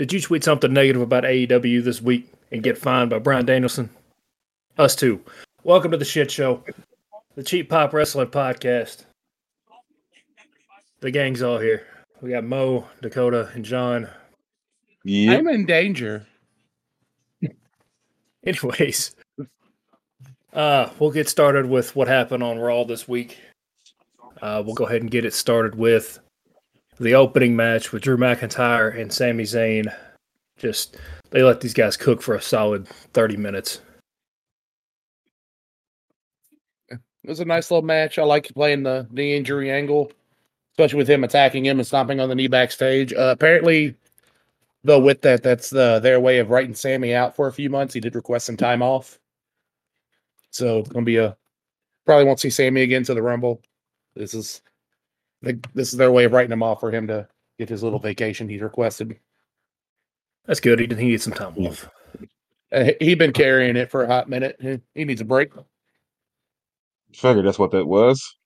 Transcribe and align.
Did 0.00 0.14
you 0.14 0.20
tweet 0.22 0.42
something 0.42 0.72
negative 0.72 1.02
about 1.02 1.24
AEW 1.24 1.84
this 1.84 2.00
week 2.00 2.32
and 2.50 2.62
get 2.62 2.78
fined 2.78 3.10
by 3.10 3.18
Bryan 3.18 3.44
Danielson? 3.44 3.90
Us 4.78 4.96
too. 4.96 5.22
Welcome 5.62 5.90
to 5.90 5.98
the 5.98 6.06
shit 6.06 6.30
show, 6.30 6.64
the 7.34 7.42
Cheap 7.42 7.68
Pop 7.68 7.92
Wrestling 7.92 8.28
Podcast. 8.28 9.04
The 11.00 11.10
gang's 11.10 11.42
all 11.42 11.58
here. 11.58 11.86
We 12.22 12.30
got 12.30 12.44
Moe, 12.44 12.86
Dakota, 13.02 13.50
and 13.52 13.62
John. 13.62 14.08
Yeah. 15.04 15.32
I'm 15.32 15.46
in 15.48 15.66
danger. 15.66 16.26
Anyways, 18.46 19.14
uh, 20.54 20.88
we'll 20.98 21.10
get 21.10 21.28
started 21.28 21.66
with 21.66 21.94
what 21.94 22.08
happened 22.08 22.42
on 22.42 22.58
Raw 22.58 22.84
this 22.84 23.06
week. 23.06 23.36
Uh, 24.40 24.62
we'll 24.64 24.74
go 24.74 24.86
ahead 24.86 25.02
and 25.02 25.10
get 25.10 25.26
it 25.26 25.34
started 25.34 25.74
with 25.74 26.20
the 27.00 27.14
opening 27.14 27.56
match 27.56 27.92
with 27.92 28.02
Drew 28.02 28.16
McIntyre 28.16 28.98
and 29.00 29.12
Sami 29.12 29.44
Zayn. 29.44 29.92
Just 30.58 30.98
they 31.30 31.42
let 31.42 31.60
these 31.60 31.74
guys 31.74 31.96
cook 31.96 32.22
for 32.22 32.34
a 32.34 32.42
solid 32.42 32.86
thirty 32.86 33.36
minutes. 33.36 33.80
It 36.90 36.98
was 37.28 37.40
a 37.40 37.44
nice 37.44 37.70
little 37.70 37.86
match. 37.86 38.18
I 38.18 38.22
like 38.22 38.52
playing 38.54 38.82
the 38.82 39.06
knee 39.10 39.36
injury 39.36 39.70
angle, 39.70 40.12
especially 40.72 40.98
with 40.98 41.08
him 41.08 41.24
attacking 41.24 41.66
him 41.66 41.78
and 41.78 41.86
stomping 41.86 42.20
on 42.20 42.28
the 42.28 42.34
knee 42.34 42.48
backstage. 42.48 43.12
Uh, 43.12 43.30
apparently, 43.32 43.94
though, 44.84 45.00
with 45.00 45.20
that, 45.22 45.42
that's 45.42 45.68
the, 45.68 45.98
their 46.00 46.18
way 46.18 46.38
of 46.38 46.48
writing 46.48 46.74
Sami 46.74 47.14
out 47.14 47.36
for 47.36 47.46
a 47.46 47.52
few 47.52 47.68
months. 47.68 47.92
He 47.92 48.00
did 48.00 48.14
request 48.14 48.46
some 48.46 48.56
time 48.56 48.82
off, 48.82 49.18
so 50.50 50.82
gonna 50.82 51.04
be 51.04 51.16
a 51.16 51.36
probably 52.06 52.24
won't 52.24 52.40
see 52.40 52.50
Sami 52.50 52.82
again 52.82 53.04
to 53.04 53.14
the 53.14 53.22
Rumble. 53.22 53.62
This 54.16 54.34
is 54.34 54.62
I 55.46 55.56
this 55.74 55.92
is 55.92 55.98
their 55.98 56.12
way 56.12 56.24
of 56.24 56.32
writing 56.32 56.52
him 56.52 56.62
off 56.62 56.80
for 56.80 56.90
him 56.90 57.06
to 57.08 57.26
get 57.58 57.68
his 57.68 57.82
little 57.82 57.98
vacation 57.98 58.48
he's 58.48 58.60
requested. 58.60 59.18
That's 60.46 60.60
good. 60.60 60.78
He 60.80 60.86
he 60.86 60.94
needs 61.08 61.24
some 61.24 61.32
time 61.32 61.54
off. 61.58 61.88
Uh, 62.72 62.90
he 63.00 63.14
been 63.14 63.32
carrying 63.32 63.76
it 63.76 63.90
for 63.90 64.04
a 64.04 64.06
hot 64.06 64.28
minute. 64.28 64.56
He- 64.60 64.80
He 64.94 65.04
needs 65.04 65.20
a 65.20 65.24
break. 65.24 65.52
Figured 67.12 67.44
that's 67.46 67.58
what 67.58 67.72
that 67.72 67.86
was. 67.86 68.36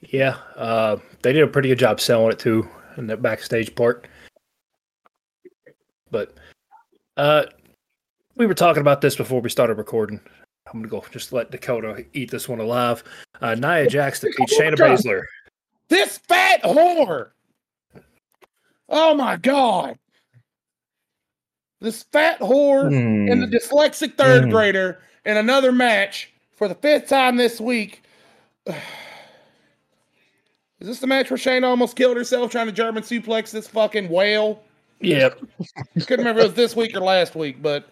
Yeah, 0.00 0.36
uh, 0.56 0.96
they 1.22 1.32
did 1.32 1.42
a 1.42 1.48
pretty 1.48 1.68
good 1.68 1.78
job 1.78 2.00
selling 2.00 2.32
it 2.32 2.38
too 2.38 2.68
in 2.96 3.06
that 3.06 3.22
backstage 3.22 3.74
part. 3.74 4.06
But 6.10 6.34
uh, 7.16 7.44
we 8.36 8.46
were 8.46 8.54
talking 8.54 8.80
about 8.80 9.00
this 9.00 9.16
before 9.16 9.40
we 9.40 9.48
started 9.48 9.78
recording. 9.78 10.20
I'm 10.72 10.80
gonna 10.80 10.88
go 10.88 11.04
just 11.10 11.32
let 11.32 11.50
Dakota 11.50 12.04
eat 12.14 12.30
this 12.30 12.48
one 12.48 12.60
alive. 12.60 13.04
Uh, 13.40 13.54
Nia 13.54 13.86
Jax 13.86 14.20
defeat 14.20 14.48
Shayna 14.48 14.74
Baszler. 14.76 15.22
This 15.88 16.18
fat 16.18 16.62
whore. 16.62 17.30
Oh 18.88 19.14
my 19.14 19.36
god. 19.36 19.98
This 21.80 22.04
fat 22.04 22.38
whore 22.40 22.86
and 22.86 23.42
the 23.42 23.46
Hmm. 23.46 23.52
dyslexic 23.52 24.16
third 24.16 24.44
Mm. 24.44 24.50
grader 24.50 25.00
in 25.26 25.36
another 25.36 25.72
match 25.72 26.32
for 26.52 26.68
the 26.68 26.74
fifth 26.76 27.08
time 27.08 27.36
this 27.36 27.60
week. 27.60 28.02
Is 30.80 30.88
this 30.88 30.98
the 31.00 31.06
match 31.06 31.30
where 31.30 31.38
Shayna 31.38 31.64
almost 31.64 31.94
killed 31.96 32.16
herself 32.16 32.50
trying 32.50 32.66
to 32.66 32.72
German 32.72 33.02
suplex 33.02 33.50
this 33.52 33.68
fucking 33.68 34.08
whale? 34.08 34.62
Yep. 35.00 35.38
Couldn't 36.06 36.18
remember 36.18 36.40
if 36.40 36.44
it 36.44 36.48
was 36.48 36.54
this 36.56 36.74
week 36.76 36.94
or 36.96 37.00
last 37.00 37.34
week, 37.36 37.62
but 37.62 37.88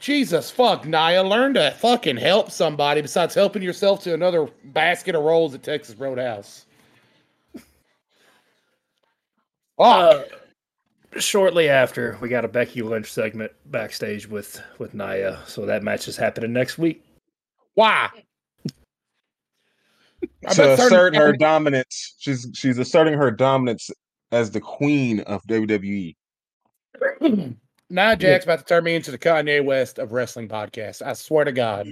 Jesus 0.00 0.50
fuck, 0.50 0.86
Nia, 0.86 1.22
learn 1.22 1.54
to 1.54 1.70
fucking 1.72 2.16
help 2.16 2.50
somebody 2.50 3.02
besides 3.02 3.34
helping 3.34 3.62
yourself 3.62 4.02
to 4.04 4.14
another 4.14 4.48
basket 4.64 5.14
of 5.14 5.22
rolls 5.22 5.54
at 5.54 5.62
Texas 5.62 5.94
Roadhouse. 5.94 6.64
Uh, 9.78 10.22
shortly 11.18 11.68
after, 11.68 12.18
we 12.20 12.28
got 12.28 12.44
a 12.44 12.48
Becky 12.48 12.82
Lynch 12.82 13.12
segment 13.12 13.52
backstage 13.66 14.26
with 14.26 14.60
with 14.78 14.94
Nia. 14.94 15.38
So 15.46 15.66
that 15.66 15.82
match 15.82 16.08
is 16.08 16.16
happening 16.16 16.52
next 16.52 16.78
week. 16.78 17.04
Why? 17.74 18.08
I 20.46 20.54
to 20.54 20.72
assert 20.74 21.14
her 21.14 21.32
dominance. 21.32 22.14
She's 22.18 22.46
she's 22.54 22.78
asserting 22.78 23.14
her 23.14 23.30
dominance 23.30 23.90
as 24.32 24.50
the 24.50 24.60
queen 24.60 25.20
of. 25.20 25.42
WWE. 25.46 26.16
Nia 27.90 28.16
Jax 28.16 28.44
about 28.44 28.60
to 28.60 28.64
turn 28.64 28.84
me 28.84 28.94
into 28.94 29.10
the 29.10 29.18
Kanye 29.18 29.64
West 29.64 29.98
of 29.98 30.12
wrestling 30.12 30.48
podcasts. 30.48 31.02
I 31.04 31.12
swear 31.12 31.44
to 31.44 31.52
God. 31.52 31.88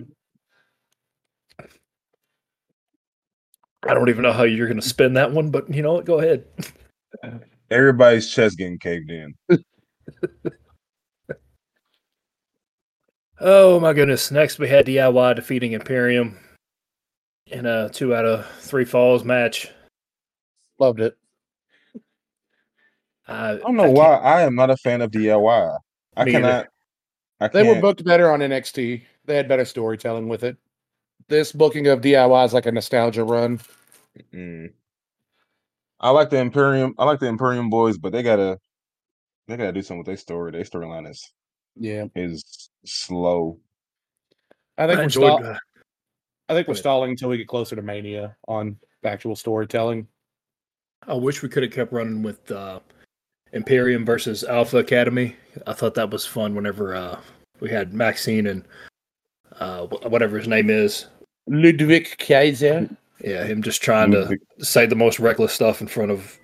I 3.87 3.95
don't 3.95 4.09
even 4.09 4.23
know 4.23 4.33
how 4.33 4.45
you're 4.45 4.69
gonna 4.69 4.81
spin 4.81 5.15
that 5.15 5.33
one, 5.33 5.51
but 5.51 5.73
you 5.73 5.83
know 5.83 5.95
what? 5.95 6.05
Go 6.05 6.21
ahead. 6.21 6.45
Everybody's 7.71 8.31
chest 8.31 8.59
getting 8.59 8.79
caved 8.79 9.11
in. 9.11 9.35
Oh 13.41 13.79
my 13.79 13.93
goodness! 13.93 14.33
Next, 14.33 14.59
we 14.59 14.69
had 14.69 14.87
DIY 14.87 15.37
defeating 15.37 15.73
Imperium 15.73 16.37
in 17.47 17.67
a 17.67 17.89
two 17.89 18.13
out 18.13 18.25
of 18.25 18.45
three 18.59 18.85
falls 18.85 19.23
match. 19.23 19.71
Loved 20.81 21.01
it. 21.01 21.17
Uh, 23.29 23.55
I 23.55 23.57
don't 23.59 23.77
know 23.77 23.91
why 23.91 24.17
I 24.17 24.43
am 24.43 24.57
not 24.57 24.71
a 24.71 24.77
fan 24.77 25.03
of 25.03 25.13
DIY. 25.13 25.79
I 26.19 26.25
Me 26.25 26.33
either. 26.33 26.41
cannot. 26.41 26.67
I 27.41 27.49
They 27.49 27.63
were 27.67 27.81
booked 27.81 28.05
better 28.05 28.31
on 28.33 28.41
NXT. 28.41 29.03
They 29.25 29.37
had 29.37 29.49
better 29.49 29.65
storytelling 29.65 30.29
with 30.29 30.43
it. 30.45 30.57
This 31.29 31.53
booking 31.53 31.87
of 31.87 32.01
DIY 32.01 32.45
is 32.47 32.53
like 32.53 32.67
a 32.67 32.73
nostalgia 32.73 33.23
run. 33.25 33.61
Mm. 34.35 34.73
I 36.01 36.11
like 36.11 36.31
the 36.31 36.39
Imperium. 36.39 36.95
I 36.99 37.05
like 37.05 37.21
the 37.21 37.27
Imperium 37.27 37.71
boys, 37.71 37.99
but 37.99 38.13
they 38.13 38.23
gotta 38.23 38.59
they 39.47 39.57
gotta 39.57 39.73
do 39.73 39.83
something 39.83 39.99
with 39.99 40.07
their 40.07 40.17
story. 40.17 40.51
Their 40.51 40.63
storyline 40.65 41.09
is 41.09 41.33
Yeah. 41.77 42.07
is 42.17 42.71
slow. 42.85 43.61
I 44.77 44.87
think 44.87 44.97
I 44.99 45.01
we're 45.01 45.05
enjoyed. 45.05 45.41
stall- 45.41 45.57
I 46.51 46.55
think 46.55 46.67
we're 46.67 46.75
stalling 46.75 47.11
until 47.11 47.29
we 47.29 47.37
get 47.37 47.47
closer 47.47 47.77
to 47.77 47.83
Mania 47.83 48.37
on 48.49 48.79
actual 49.05 49.37
storytelling. 49.37 50.09
I 51.07 51.15
wish 51.15 51.43
we 51.43 51.49
could 51.49 51.63
have 51.63 51.73
kept 51.73 51.93
running 51.93 52.23
with 52.23 52.51
uh, 52.51 52.81
Imperium 53.53 54.05
versus 54.05 54.45
Alpha 54.45 54.79
Academy. 54.79 55.37
I 55.67 55.73
thought 55.73 55.95
that 55.95 56.11
was 56.11 56.27
fun. 56.27 56.55
Whenever 56.55 56.95
uh, 56.95 57.21
we 57.61 57.71
had 57.71 57.93
Maxxine 57.95 58.47
and 58.47 58.65
uh, 59.59 59.87
whatever 59.87 60.39
his 60.39 60.49
name 60.49 60.71
is, 60.71 61.07
Ludwig 61.47 62.17
Kaiser. 62.19 62.89
yeah, 63.23 63.45
him 63.45 63.63
just 63.63 63.83
trying 63.83 64.11
to 64.13 64.37
say 64.61 64.87
the 64.87 64.95
most 64.95 65.19
reckless 65.19 65.53
stuff 65.53 65.81
in 65.81 65.89
front 65.89 66.11
of. 66.11 66.39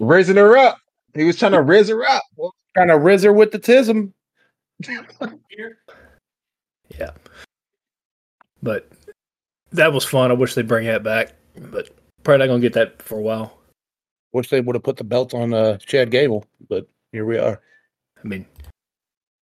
Raising 0.00 0.36
her 0.36 0.56
up. 0.56 0.78
He 1.14 1.24
was 1.24 1.36
trying 1.36 1.52
to 1.52 1.62
raise 1.62 1.88
her 1.88 2.04
up. 2.04 2.22
Trying 2.74 2.88
to 2.88 2.98
riz 2.98 3.22
her 3.22 3.32
with 3.32 3.50
the 3.52 3.58
tism. 3.58 4.12
Yeah, 6.96 7.10
but 8.62 8.88
that 9.72 9.92
was 9.92 10.04
fun. 10.04 10.30
I 10.30 10.34
wish 10.34 10.54
they'd 10.54 10.68
bring 10.68 10.86
that 10.86 11.02
back, 11.02 11.32
but 11.56 11.90
probably 12.22 12.46
not 12.46 12.52
gonna 12.52 12.60
get 12.60 12.74
that 12.74 13.02
for 13.02 13.18
a 13.18 13.22
while. 13.22 13.58
Wish 14.36 14.50
they 14.50 14.60
would 14.60 14.76
have 14.76 14.82
put 14.82 14.98
the 14.98 15.04
belt 15.04 15.32
on 15.32 15.54
uh, 15.54 15.78
Chad 15.78 16.10
Gable, 16.10 16.44
but 16.68 16.86
here 17.10 17.24
we 17.24 17.38
are. 17.38 17.58
I 18.22 18.28
mean, 18.28 18.44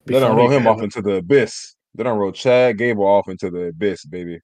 be 0.06 0.14
They 0.14 0.20
don't 0.20 0.36
roll 0.36 0.48
him 0.48 0.68
off 0.68 0.82
into 0.82 1.02
the 1.02 1.16
abyss. 1.16 1.74
They 1.96 2.04
don't 2.04 2.16
roll 2.16 2.30
Chad 2.30 2.78
Gable 2.78 3.04
off 3.04 3.28
into 3.28 3.50
the 3.50 3.70
abyss, 3.70 4.04
baby. 4.04 4.40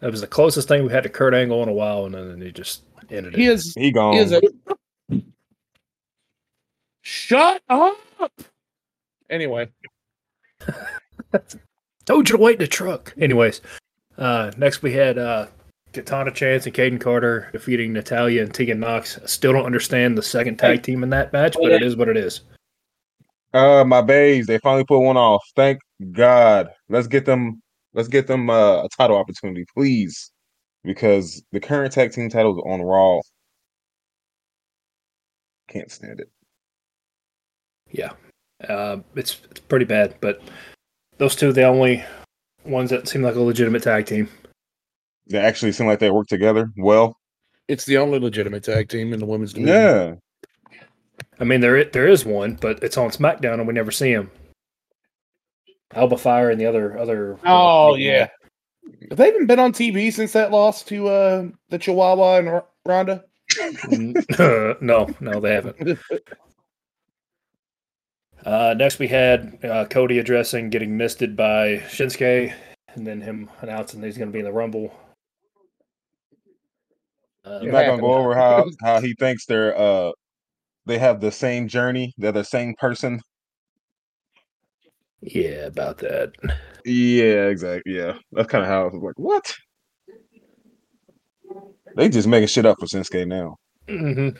That 0.00 0.10
was 0.10 0.20
the 0.20 0.26
closest 0.26 0.66
thing 0.66 0.84
we 0.84 0.90
had 0.90 1.04
to 1.04 1.08
Kurt 1.08 1.32
Angle 1.32 1.62
in 1.62 1.68
a 1.68 1.72
while, 1.72 2.06
and 2.06 2.14
then 2.16 2.40
he 2.40 2.50
just 2.50 2.82
ended 3.08 3.34
it. 3.34 3.38
He 3.38 3.46
is 3.46 3.72
He 3.78 3.92
gone. 3.92 4.14
He 4.14 4.18
is 4.18 4.32
a. 4.32 4.40
Shut 7.02 7.62
up. 7.68 8.32
Anyway, 9.30 9.68
Told 12.04 12.28
you 12.28 12.36
to 12.36 12.42
wait 12.42 12.54
in 12.54 12.58
the 12.62 12.66
truck. 12.66 13.14
Anyways, 13.16 13.60
uh, 14.18 14.50
next 14.56 14.82
we 14.82 14.92
had 14.92 15.18
uh, 15.18 15.46
Katana 15.94 16.30
Chance 16.30 16.66
and 16.66 16.74
Kayden 16.74 17.00
Carter 17.00 17.48
defeating 17.52 17.92
Natalya 17.92 18.42
and 18.42 18.52
Tegan 18.52 18.80
Nox. 18.80 19.18
I 19.22 19.26
still 19.26 19.52
don't 19.52 19.64
understand 19.64 20.18
the 20.18 20.22
second 20.22 20.58
tag 20.58 20.82
team 20.82 21.02
in 21.02 21.10
that 21.10 21.32
match, 21.32 21.56
but 21.60 21.72
it 21.72 21.82
is 21.82 21.96
what 21.96 22.08
it 22.08 22.16
is. 22.16 22.42
Uh, 23.54 23.84
my 23.84 24.02
babes, 24.02 24.48
they 24.48 24.58
finally 24.58 24.84
put 24.84 24.98
one 24.98 25.16
off. 25.16 25.42
Thank 25.54 25.78
God. 26.12 26.68
Let's 26.88 27.06
get 27.06 27.24
them. 27.24 27.62
Let's 27.94 28.08
get 28.08 28.26
them 28.26 28.50
uh, 28.50 28.82
a 28.82 28.88
title 28.98 29.16
opportunity, 29.16 29.64
please, 29.72 30.32
because 30.82 31.42
the 31.52 31.60
current 31.60 31.92
tag 31.92 32.12
team 32.12 32.28
titles 32.28 32.60
on 32.66 32.82
Raw. 32.82 33.20
Can't 35.68 35.90
stand 35.90 36.18
it. 36.18 36.28
Yeah, 37.90 38.10
uh, 38.68 38.98
it's 39.14 39.40
it's 39.50 39.60
pretty 39.60 39.84
bad. 39.84 40.16
But 40.20 40.42
those 41.18 41.36
two, 41.36 41.52
the 41.52 41.62
only 41.62 42.04
ones 42.64 42.90
that 42.90 43.06
seem 43.06 43.22
like 43.22 43.36
a 43.36 43.40
legitimate 43.40 43.84
tag 43.84 44.06
team. 44.06 44.28
They 45.26 45.38
actually 45.38 45.72
seem 45.72 45.86
like 45.86 45.98
they 45.98 46.10
work 46.10 46.26
together 46.28 46.70
well. 46.76 47.16
it's 47.68 47.84
the 47.86 47.96
only 47.96 48.18
legitimate 48.18 48.62
tag 48.64 48.88
team 48.88 49.12
in 49.12 49.20
the 49.20 49.26
women's 49.26 49.52
division. 49.54 49.74
Yeah, 49.74 50.14
I 51.40 51.44
mean, 51.44 51.60
there 51.60 51.84
there 51.84 52.06
is 52.08 52.24
one, 52.24 52.58
but 52.60 52.82
it's 52.82 52.96
on 52.98 53.10
SmackDown 53.10 53.54
and 53.54 53.66
we 53.66 53.72
never 53.74 53.90
see 53.90 54.10
him. 54.10 54.30
Alba 55.94 56.16
Fyre 56.18 56.50
and 56.50 56.60
the 56.60 56.66
other 56.66 56.98
other. 56.98 57.38
Oh 57.44 57.94
yeah. 57.94 58.28
Have 59.08 59.18
they 59.18 59.28
even 59.28 59.46
been 59.46 59.58
on 59.58 59.72
TV 59.72 60.12
since 60.12 60.32
that 60.32 60.50
loss 60.50 60.82
to 60.84 61.08
uh, 61.08 61.46
the 61.70 61.78
Chihuahua 61.78 62.38
and 62.38 62.48
R- 62.48 62.66
Ronda? 62.84 63.24
no, 64.80 65.08
no, 65.20 65.40
they 65.40 65.54
haven't. 65.54 65.98
Uh, 68.44 68.74
next, 68.76 68.98
we 68.98 69.08
had 69.08 69.58
uh, 69.64 69.86
Cody 69.86 70.18
addressing 70.18 70.68
getting 70.68 70.98
misted 70.98 71.34
by 71.34 71.78
Shinsuke, 71.88 72.52
and 72.94 73.06
then 73.06 73.22
him 73.22 73.48
announcing 73.62 74.02
that 74.02 74.06
he's 74.06 74.18
going 74.18 74.28
to 74.28 74.32
be 74.34 74.38
in 74.40 74.44
the 74.44 74.52
Rumble. 74.52 74.92
Uh, 77.44 77.60
You're 77.62 77.72
not 77.72 77.86
gonna 77.86 78.00
go 78.00 78.14
over 78.14 78.34
how 78.34 78.64
how 78.82 79.00
he 79.00 79.14
thinks 79.18 79.44
they're 79.46 79.76
uh 79.76 80.12
they 80.86 80.98
have 80.98 81.20
the 81.20 81.32
same 81.32 81.68
journey, 81.68 82.12
they're 82.18 82.32
the 82.32 82.44
same 82.44 82.74
person. 82.78 83.20
yeah, 85.20 85.66
about 85.66 85.98
that. 85.98 86.32
Yeah, 86.84 87.46
exactly. 87.46 87.96
Yeah, 87.96 88.18
that's 88.32 88.48
kind 88.48 88.62
of 88.62 88.68
how 88.68 88.82
I 88.82 88.84
was 88.92 89.02
like, 89.02 89.18
what? 89.18 89.54
They 91.96 92.08
just 92.08 92.28
making 92.28 92.48
shit 92.48 92.66
up 92.66 92.78
for 92.78 92.86
Shinsuke 92.86 93.26
now. 93.26 93.56
Mm-hmm. 93.88 94.36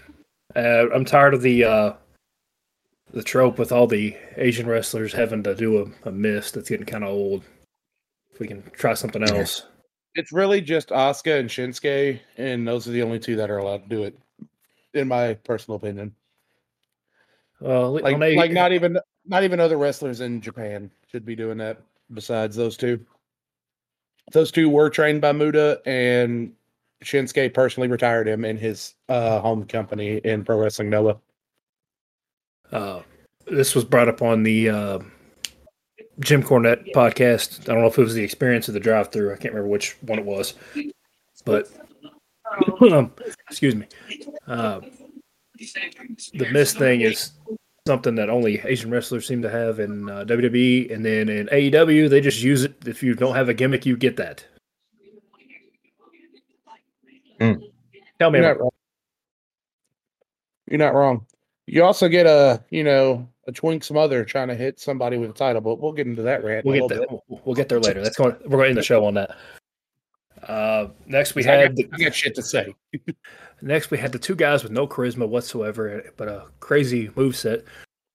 Uh, 0.55 0.95
I'm 0.95 1.05
tired 1.05 1.35
of 1.35 1.43
the 1.43 1.65
uh, 1.65 1.93
the 3.12 3.23
trope 3.23 3.59
with 3.59 3.73
all 3.73 3.87
the 3.87 4.17
Asian 4.37 4.67
wrestlers 4.67 5.12
having 5.12 5.43
to 5.45 5.55
do 5.55 5.83
a, 6.05 6.09
a 6.09 6.12
miss. 6.12 6.51
That's 6.51 6.69
getting 6.69 6.87
kind 6.87 7.05
of 7.05 7.11
old. 7.11 7.45
If 8.33 8.41
we 8.41 8.49
can 8.49 8.62
try 8.73 8.95
something 8.95 9.23
else. 9.23 9.62
It's 10.14 10.32
really 10.32 10.61
just 10.61 10.90
Asuka 10.90 11.40
and 11.40 11.49
Shinsuke, 11.49 12.20
and 12.37 12.66
those 12.66 12.87
are 12.87 12.93
the 12.93 13.02
only 13.02 13.19
two 13.19 13.37
that 13.37 13.50
are 13.50 13.58
allowed 13.58 13.82
to 13.82 13.88
do 13.88 14.05
it, 14.05 14.19
in 14.93 15.08
my 15.08 15.34
personal 15.34 15.76
opinion. 15.76 16.14
Uh, 17.61 17.90
Like, 17.90 18.16
A- 18.16 18.37
like 18.37 18.52
not 18.52 18.72
even 18.78 18.99
not 19.26 19.43
even 19.43 19.58
other 19.58 19.78
wrestlers 19.78 20.20
in 20.20 20.40
Japan 20.40 20.90
should 21.11 21.25
be 21.25 21.34
doing 21.34 21.58
that. 21.58 21.81
Besides 22.12 22.55
those 22.55 22.76
two, 22.76 23.05
those 24.32 24.52
two 24.52 24.69
were 24.69 24.90
trained 24.90 25.20
by 25.20 25.32
Muta, 25.32 25.81
and 25.87 26.52
Shinsuke 27.02 27.52
personally 27.52 27.88
retired 27.88 28.28
him 28.28 28.44
in 28.44 28.56
his 28.56 28.94
uh, 29.08 29.40
home 29.40 29.64
company 29.64 30.19
in 30.19 30.44
Pro 30.44 30.58
Wrestling 30.58 30.90
Noah. 30.90 31.19
Uh, 32.70 33.02
this 33.46 33.75
was 33.75 33.84
brought 33.84 34.08
up 34.08 34.22
on 34.22 34.43
the 34.43 34.69
uh, 34.69 34.99
Jim 36.20 36.43
Cornette 36.43 36.93
podcast. 36.93 37.61
I 37.69 37.75
don't 37.75 37.82
know 37.82 37.88
if 37.88 37.99
it 37.99 38.02
was 38.02 38.14
the 38.14 38.22
experience 38.22 38.69
of 38.69 38.75
the 38.75 38.81
drive 38.81 39.11
through. 39.11 39.32
I 39.32 39.37
can't 39.37 39.55
remember 39.55 39.69
which 39.69 39.96
one 40.02 40.19
it 40.19 40.25
was, 40.25 40.55
but 41.44 41.69
um, 42.93 43.12
excuse 43.49 43.75
me. 43.75 43.87
Uh, 44.46 44.81
the 46.34 46.49
miss 46.52 46.75
thing 46.75 47.00
is 47.00 47.32
something 47.87 48.14
that 48.14 48.31
only 48.31 48.61
Asian 48.64 48.90
wrestlers 48.90 49.26
seem 49.26 49.43
to 49.43 49.50
have 49.50 49.81
in 49.81 50.08
uh, 50.08 50.25
WWE, 50.25 50.93
and 50.93 51.05
then 51.05 51.28
in 51.28 51.46
AEW 51.49 52.08
they 52.08 52.20
just 52.20 52.43
use 52.43 52.64
it. 52.64 52.75
If 52.87 53.02
you 53.02 53.14
don't 53.14 53.34
have 53.34 53.49
a 53.49 53.55
gimmick, 53.55 53.87
you 53.87 53.96
get 53.96 54.17
that. 54.17 54.44
Mm. 57.40 57.60
Tell 58.19 58.31
me, 58.31 58.38
You're 58.38 58.49
not 58.49 58.60
wrong. 58.60 58.70
You're 60.70 60.78
not 60.78 60.94
wrong. 60.94 61.26
You 61.66 61.84
also 61.84 62.08
get 62.08 62.26
a 62.26 62.62
you 62.70 62.84
know 62.84 63.26
a 63.46 63.52
twink 63.52 63.84
smother 63.84 64.25
trying 64.25 64.49
to 64.49 64.55
hit 64.55 64.81
somebody 64.81 65.16
with 65.16 65.31
a 65.31 65.34
title, 65.34 65.61
but 65.61 65.81
we'll 65.81 65.93
get 65.93 66.06
into 66.06 66.22
that 66.22 66.44
rant. 66.44 66.64
We'll 66.64 66.75
in 66.75 66.82
a 66.84 66.88
get 66.88 66.99
little 67.00 67.06
there. 67.08 67.20
We'll, 67.28 67.43
we'll 67.44 67.55
get 67.55 67.69
there 67.69 67.81
later. 67.81 68.02
That's 68.02 68.16
going. 68.16 68.37
We're 68.44 68.50
going 68.50 68.64
to 68.64 68.69
end 68.70 68.78
the 68.78 68.82
show 68.82 69.05
on 69.05 69.14
that. 69.14 69.37
Uh, 70.46 70.88
next, 71.06 71.34
we 71.34 71.43
bit. 71.43 71.50
I 71.50 71.56
had 71.56 71.76
got, 71.76 71.87
I 71.93 72.05
got 72.05 72.14
shit 72.14 72.34
to 72.34 72.43
say. 72.43 72.75
next 73.62 73.90
we 73.90 73.99
had 73.99 74.12
the 74.12 74.19
two 74.19 74.34
guys 74.34 74.62
with 74.62 74.72
no 74.72 74.87
charisma 74.87 75.28
whatsoever, 75.28 76.12
but 76.16 76.28
a 76.28 76.46
crazy 76.61 77.11
move 77.16 77.37
set. 77.37 77.64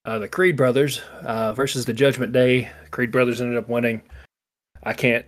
Uh, 0.06 0.20
the 0.20 0.28
Creed 0.28 0.56
brothers 0.56 1.02
uh, 1.24 1.54
versus 1.54 1.86
the 1.86 1.94
Judgment 1.94 2.32
Day. 2.32 2.70
Creed 2.92 3.12
brothers 3.12 3.42
ended 3.42 3.58
up 3.58 3.68
winning. 3.68 4.02
I 4.84 4.94
can't 4.94 5.26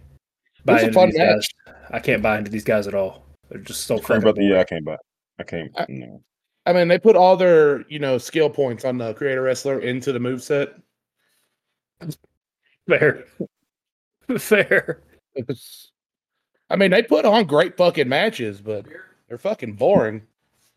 buy 0.63 0.81
into 0.81 1.06
these 1.06 1.17
match. 1.17 1.53
guys. 1.67 1.75
I 1.91 2.00
can't 2.00 2.24
buy 2.24 2.38
into 2.38 2.51
these 2.51 2.63
guys 2.63 2.88
at 2.88 2.95
all. 2.95 3.25
They're 3.50 3.59
just 3.59 3.85
so 3.85 4.00
Creed 4.00 4.21
brother, 4.21 4.41
yeah. 4.41 4.59
I 4.59 4.63
can't 4.63 4.85
buy. 4.85 4.97
I 5.39 5.44
can't. 5.44 5.71
I- 5.75 5.85
no. 5.89 6.21
I 6.66 6.74
mean, 6.74 6.88
they 6.88 7.00
put 7.00 7.16
all 7.16 7.36
their 7.38 7.81
you 7.90 8.00
know 8.00 8.18
skill 8.18 8.50
points 8.50 8.86
on 8.86 8.98
the 8.98 9.13
creator 9.13 9.42
wrestler 9.42 9.80
into 9.80 10.12
the 10.12 10.19
move 10.19 10.44
set. 10.44 10.75
Fair, 12.88 13.25
fair. 14.38 15.02
Was- 15.48 15.92
I 16.69 16.78
mean, 16.78 16.92
they 16.92 17.04
put 17.04 17.25
on 17.25 17.46
great 17.46 17.75
fucking 17.75 18.08
matches, 18.08 18.62
but 18.62 18.86
they're 19.28 19.38
fucking 19.38 19.74
boring. 19.74 20.22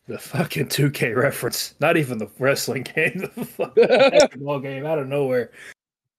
The 0.09 0.19
fucking 0.19 0.67
2K 0.67 1.17
reference. 1.17 1.75
Not 1.81 1.97
even 1.97 2.19
the 2.19 2.29
wrestling 2.39 2.83
game. 2.95 3.31
The 3.35 3.45
fucking 3.45 3.87
basketball 4.11 4.61
game 4.61 4.85
out 4.85 4.99
of 4.99 5.07
nowhere. 5.07 5.53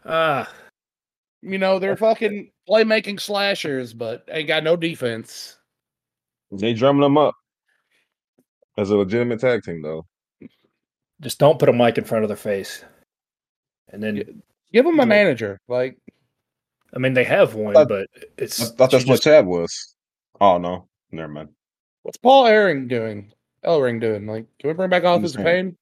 Ah. 0.06 0.50
you 1.42 1.58
know, 1.58 1.78
they're 1.78 1.98
fucking 1.98 2.52
playmaking 2.70 3.20
slashers, 3.20 3.94
but 3.94 4.24
ain't 4.32 4.48
got 4.48 4.64
no 4.64 4.76
defense. 4.76 5.58
They 6.52 6.74
drumming 6.74 7.02
them 7.02 7.18
up 7.18 7.36
as 8.78 8.90
a 8.90 8.98
legitimate 8.98 9.40
tag 9.40 9.64
team, 9.64 9.82
though. 9.82 10.06
just 11.22 11.40
don't 11.40 11.58
put 11.60 11.70
a 11.70 11.74
mic 11.74 11.98
in 11.98 12.04
front 12.04 12.24
of 12.24 12.28
their 12.30 12.36
face. 12.38 12.84
And 13.90 14.02
then, 14.04 14.18
Yeah. 14.18 14.24
Give 14.74 14.84
them 14.86 15.00
a 15.00 15.04
Yeah. 15.04 15.08
manager. 15.08 15.62
Like, 15.70 15.98
I 16.94 17.00
mean, 17.00 17.14
they 17.14 17.24
have 17.24 17.56
one, 17.56 17.74
thought- 17.76 17.88
but 17.88 18.10
it's. 18.38 18.62
I 18.62 18.66
thought 18.76 18.92
that's 18.92 19.04
she 19.04 19.10
what 19.10 19.16
just- 19.16 19.24
Chad 19.24 19.46
was. 19.46 19.96
Oh 20.42 20.58
no, 20.58 20.90
never 21.12 21.32
mind. 21.32 21.50
what's 22.04 22.18
Paul 22.18 22.44
Ellering 22.46 22.90
doing? 22.90 23.32
Ellering 23.64 24.02
doing? 24.02 24.26
Like, 24.28 24.46
can 24.60 24.68
we 24.68 24.74
bring 24.74 24.90
back 24.90 25.04
Officer 25.06 25.40
Understand. 25.40 25.78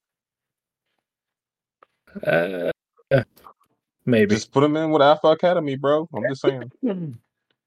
Pain? 2.24 2.72
Uh, 3.12 3.24
maybe. 4.06 4.36
Just 4.36 4.52
put 4.52 4.64
him 4.64 4.76
in 4.78 4.92
with 4.92 5.02
Alpha 5.02 5.28
Academy, 5.28 5.76
bro. 5.76 6.08
I'm 6.14 6.24
just 6.30 6.42
saying. 6.44 6.72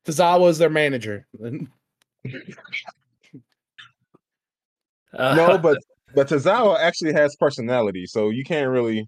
Tozawa's 0.04 0.58
their 0.58 0.70
manager. 0.70 1.26
Uh, 5.16 5.34
no, 5.34 5.58
but 5.62 5.78
but 6.14 6.28
Tozawa 6.28 6.78
actually 6.80 7.12
has 7.12 7.36
personality, 7.36 8.06
so 8.06 8.30
you 8.30 8.44
can't 8.44 8.70
really. 8.70 9.06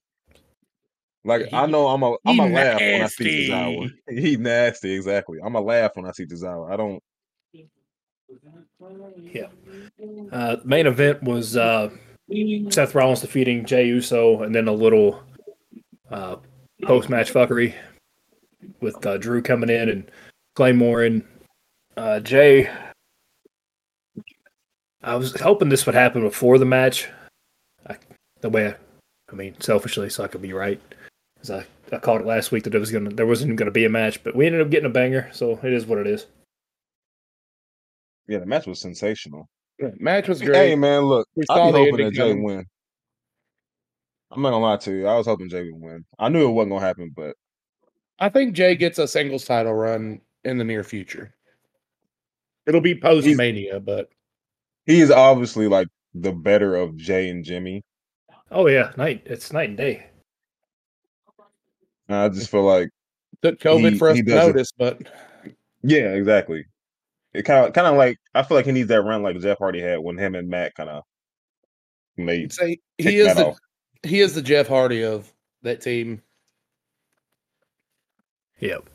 Like 1.25 1.53
I 1.53 1.67
know 1.67 1.89
I'm 1.89 2.03
a 2.03 2.17
I'm 2.25 2.37
he 2.37 2.41
a 2.41 2.47
laugh 2.47 2.81
when 2.81 3.03
I 3.03 3.07
see 3.09 3.49
nasty. 3.49 3.49
Tozawa. 3.49 3.91
He 4.09 4.37
nasty, 4.37 4.93
exactly. 4.93 5.39
I'm 5.45 5.55
a 5.57 5.61
laugh 5.61 5.91
when 5.95 6.07
I 6.07 6.13
see 6.13 6.27
Tozawa. 6.27 6.71
I 6.73 6.77
don't. 6.77 7.03
yeah. 9.33 9.49
Uh, 10.33 10.57
main 10.65 10.87
event 10.87 11.23
was 11.23 11.57
uh, 11.57 11.91
Seth 12.71 12.95
Rollins 12.95 13.21
defeating 13.21 13.65
Jay 13.65 13.87
Uso, 13.87 14.43
and 14.43 14.55
then 14.55 14.69
a 14.69 14.73
little 14.73 15.23
uh, 16.11 16.37
post 16.85 17.11
match 17.11 17.33
fuckery 17.33 17.75
with 18.81 19.05
uh, 19.05 19.19
Drew 19.19 19.43
coming 19.43 19.71
in 19.71 19.89
and 19.89 20.11
Claymore 20.55 21.03
and 21.03 21.25
uh, 21.97 22.21
Jay. 22.21 22.71
I 25.03 25.15
was 25.15 25.39
hoping 25.41 25.69
this 25.69 25.87
would 25.87 25.95
happen 25.95 26.23
before 26.23 26.59
the 26.59 26.65
match. 26.65 27.09
I, 27.87 27.97
the 28.41 28.50
way, 28.50 28.69
I, 28.69 28.75
I 29.31 29.35
mean, 29.35 29.55
selfishly, 29.61 30.11
so 30.11 30.25
I 30.25 30.29
could 30.29 30.43
be 30.43 30.53
right. 30.53 30.81
Because 31.35 31.50
I, 31.50 31.95
I 31.95 31.99
called 31.99 32.23
it 32.23 32.26
last 32.26 32.50
week 32.50 32.64
that 32.64 32.75
it 32.75 32.81
was 32.81 32.90
gonna 32.90 33.11
there 33.11 33.26
wasn't 33.26 33.57
gonna 33.57 33.71
be 33.71 33.85
a 33.85 33.90
match, 33.90 34.23
but 34.25 34.35
we 34.35 34.47
ended 34.47 34.61
up 34.61 34.71
getting 34.71 34.90
a 34.90 34.93
banger, 34.93 35.28
so 35.33 35.59
it 35.62 35.73
is 35.73 35.87
what 35.87 35.99
it 35.99 36.07
is. 36.07 36.26
Yeah, 38.26 38.38
the 38.38 38.47
match 38.47 38.67
was 38.67 38.81
sensational. 38.81 39.49
Match 39.99 40.28
was 40.28 40.40
great. 40.40 40.57
Hey 40.57 40.75
man, 40.75 41.02
look, 41.02 41.28
I 41.38 41.45
saw 41.45 41.67
be 41.67 41.73
the 41.73 41.78
hoping 41.78 41.93
ending 41.93 42.07
that 42.07 42.14
Jay 42.14 42.28
coming. 42.31 42.43
win. 42.43 42.67
I'm 44.31 44.43
not 44.43 44.50
gonna 44.50 44.64
lie 44.64 44.76
to 44.78 44.93
you. 44.93 45.07
I 45.07 45.17
was 45.17 45.26
hoping 45.26 45.49
Jay 45.49 45.71
would 45.71 45.81
win. 45.81 46.05
I 46.19 46.28
knew 46.28 46.49
it 46.49 46.52
wasn't 46.52 46.73
gonna 46.73 46.85
happen, 46.85 47.12
but 47.14 47.37
I 48.19 48.28
think 48.28 48.55
Jay 48.55 48.75
gets 48.75 48.99
a 48.99 49.07
singles 49.07 49.45
title 49.45 49.73
run 49.73 50.21
in 50.45 50.59
the 50.59 50.64
near 50.64 50.83
future. 50.83 51.35
It'll 52.67 52.81
be 52.81 52.95
post 52.97 53.26
Mania, 53.28 53.81
but 53.81 54.11
he 54.88 55.00
is 55.00 55.11
obviously 55.12 55.68
like 55.68 55.87
the 56.14 56.33
better 56.33 56.75
of 56.75 56.97
Jay 56.97 57.28
and 57.28 57.45
Jimmy. 57.45 57.85
Oh 58.50 58.66
yeah, 58.66 58.92
night 58.97 59.23
it's 59.26 59.52
night 59.52 59.68
and 59.68 59.78
day. 59.78 60.07
And 62.09 62.16
I 62.16 62.28
just 62.30 62.50
feel 62.50 62.62
like, 62.64 62.88
took 63.42 63.61
COVID 63.61 63.92
He- 63.92 63.99
for 63.99 64.09
us 64.09 64.16
he 64.16 64.23
to 64.23 64.35
notice. 64.35 64.73
But 64.73 65.02
yeah, 65.83 66.14
exactly. 66.14 66.64
It 67.35 67.42
kind 67.42 67.66
of, 67.66 67.75
kind 67.75 67.87
of 67.87 67.97
like 67.97 68.16
I 68.35 68.42
feel 68.42 68.57
like 68.57 68.64
he 68.64 68.73
needs 68.73 68.88
that 68.88 69.02
run 69.02 69.23
like 69.23 69.38
Jeff 69.38 69.59
Hardy 69.59 69.80
had 69.83 69.99
when 70.00 70.16
him 70.16 70.35
and 70.35 70.49
Matt 70.49 70.75
kind 70.75 70.88
of 70.88 71.04
made. 72.16 72.52
say 72.52 72.78
he 72.97 73.18
is 73.18 73.37
the 73.37 73.47
off. 73.49 73.59
he 74.02 74.21
is 74.21 74.35
the 74.35 74.42
Jeff 74.42 74.66
Hardy 74.66 75.04
of 75.04 75.30
that 75.62 75.83
team. 75.83 76.23
Yep. 78.61 78.88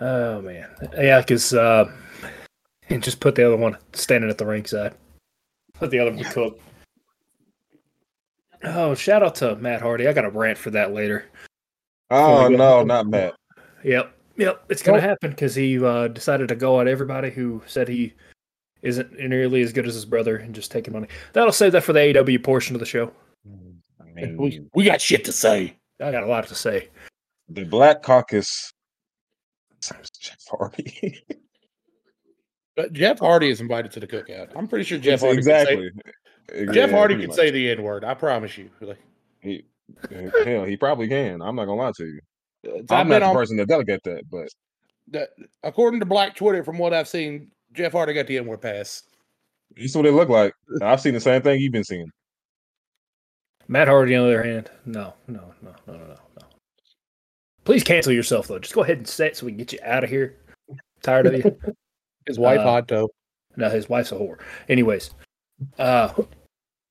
Oh 0.00 0.42
man, 0.42 0.68
yeah, 0.98 1.20
because 1.20 1.54
uh, 1.54 1.84
and 2.88 3.02
just 3.02 3.20
put 3.20 3.34
the 3.34 3.46
other 3.46 3.56
one 3.56 3.76
standing 3.92 4.30
at 4.30 4.38
the 4.38 4.46
ringside. 4.46 4.94
Put 5.74 5.90
the 5.90 5.98
other 5.98 6.10
one 6.12 6.22
to 6.24 6.30
cook. 6.30 6.60
Oh, 8.62 8.94
shout 8.94 9.22
out 9.22 9.34
to 9.36 9.56
Matt 9.56 9.82
Hardy. 9.82 10.08
I 10.08 10.12
got 10.12 10.24
a 10.24 10.30
rant 10.30 10.56
for 10.58 10.70
that 10.70 10.92
later. 10.92 11.26
Oh 12.10 12.48
we 12.48 12.56
go- 12.56 12.80
no, 12.80 12.82
not 12.84 13.06
Matt. 13.06 13.34
Yep, 13.82 14.14
yep, 14.36 14.64
it's 14.68 14.82
gonna 14.82 14.98
Nope. 14.98 15.08
happen 15.10 15.30
because 15.30 15.54
he 15.54 15.82
uh, 15.84 16.08
decided 16.08 16.48
to 16.48 16.54
go 16.54 16.80
at 16.80 16.88
everybody 16.88 17.30
who 17.30 17.62
said 17.66 17.88
he 17.88 18.14
isn't 18.82 19.12
nearly 19.18 19.62
as 19.62 19.72
good 19.72 19.86
as 19.86 19.94
his 19.94 20.04
brother 20.04 20.36
and 20.36 20.54
just 20.54 20.70
taking 20.70 20.92
money. 20.94 21.08
That'll 21.32 21.52
save 21.52 21.72
that 21.72 21.82
for 21.84 21.92
the 21.92 22.00
AEW 22.00 22.42
portion 22.42 22.76
of 22.76 22.80
the 22.80 22.86
show. 22.86 23.10
I 23.46 24.06
We, 24.14 24.26
mean, 24.36 24.70
we 24.74 24.84
got 24.84 25.00
shit 25.00 25.24
to 25.24 25.32
say. 25.32 25.76
I 26.00 26.10
got 26.12 26.22
a 26.22 26.26
lot 26.26 26.46
to 26.48 26.54
say. 26.54 26.88
the 27.48 27.64
Black 27.64 28.02
Caucus. 28.02 28.70
Jeff 29.82 30.38
Hardy. 30.48 31.22
But 32.76 32.92
Jeff 32.92 33.18
Hardy 33.20 33.50
is 33.50 33.60
invited 33.60 33.92
to 33.92 34.00
the 34.00 34.06
cookout. 34.06 34.50
I'm 34.56 34.66
pretty 34.68 34.84
sure 34.84 34.98
Jeff 34.98 35.20
Hardy 35.20 35.38
exactly. 35.38 35.90
Can 36.48 36.66
say, 36.68 36.74
Jeff 36.74 36.90
Hardy 36.90 37.14
pretty 37.14 37.26
can 37.26 37.28
much. 37.28 37.36
say 37.36 37.50
the 37.50 37.70
N 37.70 37.82
word. 37.82 38.04
I 38.04 38.14
promise 38.14 38.58
you. 38.58 38.70
Like, 38.80 38.98
He, 39.40 39.64
hell, 40.44 40.64
he 40.64 40.76
probably 40.76 41.08
can. 41.08 41.40
I'm 41.42 41.54
not 41.56 41.66
gonna 41.66 41.80
lie 41.80 41.92
to 41.96 42.04
you. 42.06 42.20
It's- 42.64 42.86
I'm 42.90 43.08
not 43.08 43.14
been 43.14 43.20
the 43.22 43.26
on, 43.28 43.34
person 43.34 43.56
to 43.58 43.66
delegate 43.66 44.02
that, 44.04 44.22
but 44.30 44.48
the- 45.08 45.28
according 45.62 46.00
to 46.00 46.06
Black 46.06 46.34
Twitter, 46.34 46.64
from 46.64 46.78
what 46.78 46.92
I've 46.94 47.06
seen, 47.08 47.50
Jeff 47.72 47.92
Hardy 47.92 48.12
got 48.14 48.26
the 48.26 48.38
N 48.38 48.46
word 48.46 48.62
pass. 48.62 49.02
that's 49.76 49.94
what 49.94 50.06
it 50.06 50.12
looked 50.12 50.30
like. 50.30 50.52
I've 50.82 51.00
seen 51.00 51.14
the 51.14 51.20
same 51.20 51.42
thing 51.42 51.60
you've 51.60 51.72
been 51.72 51.84
seeing. 51.84 52.10
Matt 53.68 53.88
Hardy, 53.88 54.14
on 54.14 54.26
the 54.28 54.34
other 54.34 54.42
hand, 54.42 54.70
no, 54.84 55.14
no, 55.28 55.52
no, 55.62 55.74
no, 55.86 55.94
no, 55.94 55.98
no, 55.98 56.06
no. 56.08 56.46
Please 57.64 57.82
cancel 57.84 58.12
yourself 58.12 58.46
though. 58.48 58.58
Just 58.58 58.74
go 58.74 58.82
ahead 58.82 58.98
and 58.98 59.08
set 59.08 59.36
so 59.36 59.46
we 59.46 59.52
can 59.52 59.58
get 59.58 59.72
you 59.72 59.78
out 59.82 60.04
of 60.04 60.10
here. 60.10 60.36
Tired 61.02 61.26
of 61.26 61.34
you. 61.34 61.56
His 62.26 62.38
wife, 62.38 62.60
Uh, 62.60 62.64
hot 62.64 62.88
toe. 62.88 63.10
no, 63.56 63.68
his 63.68 63.88
wife's 63.88 64.12
a 64.12 64.16
whore. 64.16 64.38
Anyways, 64.68 65.10
uh, 65.78 66.12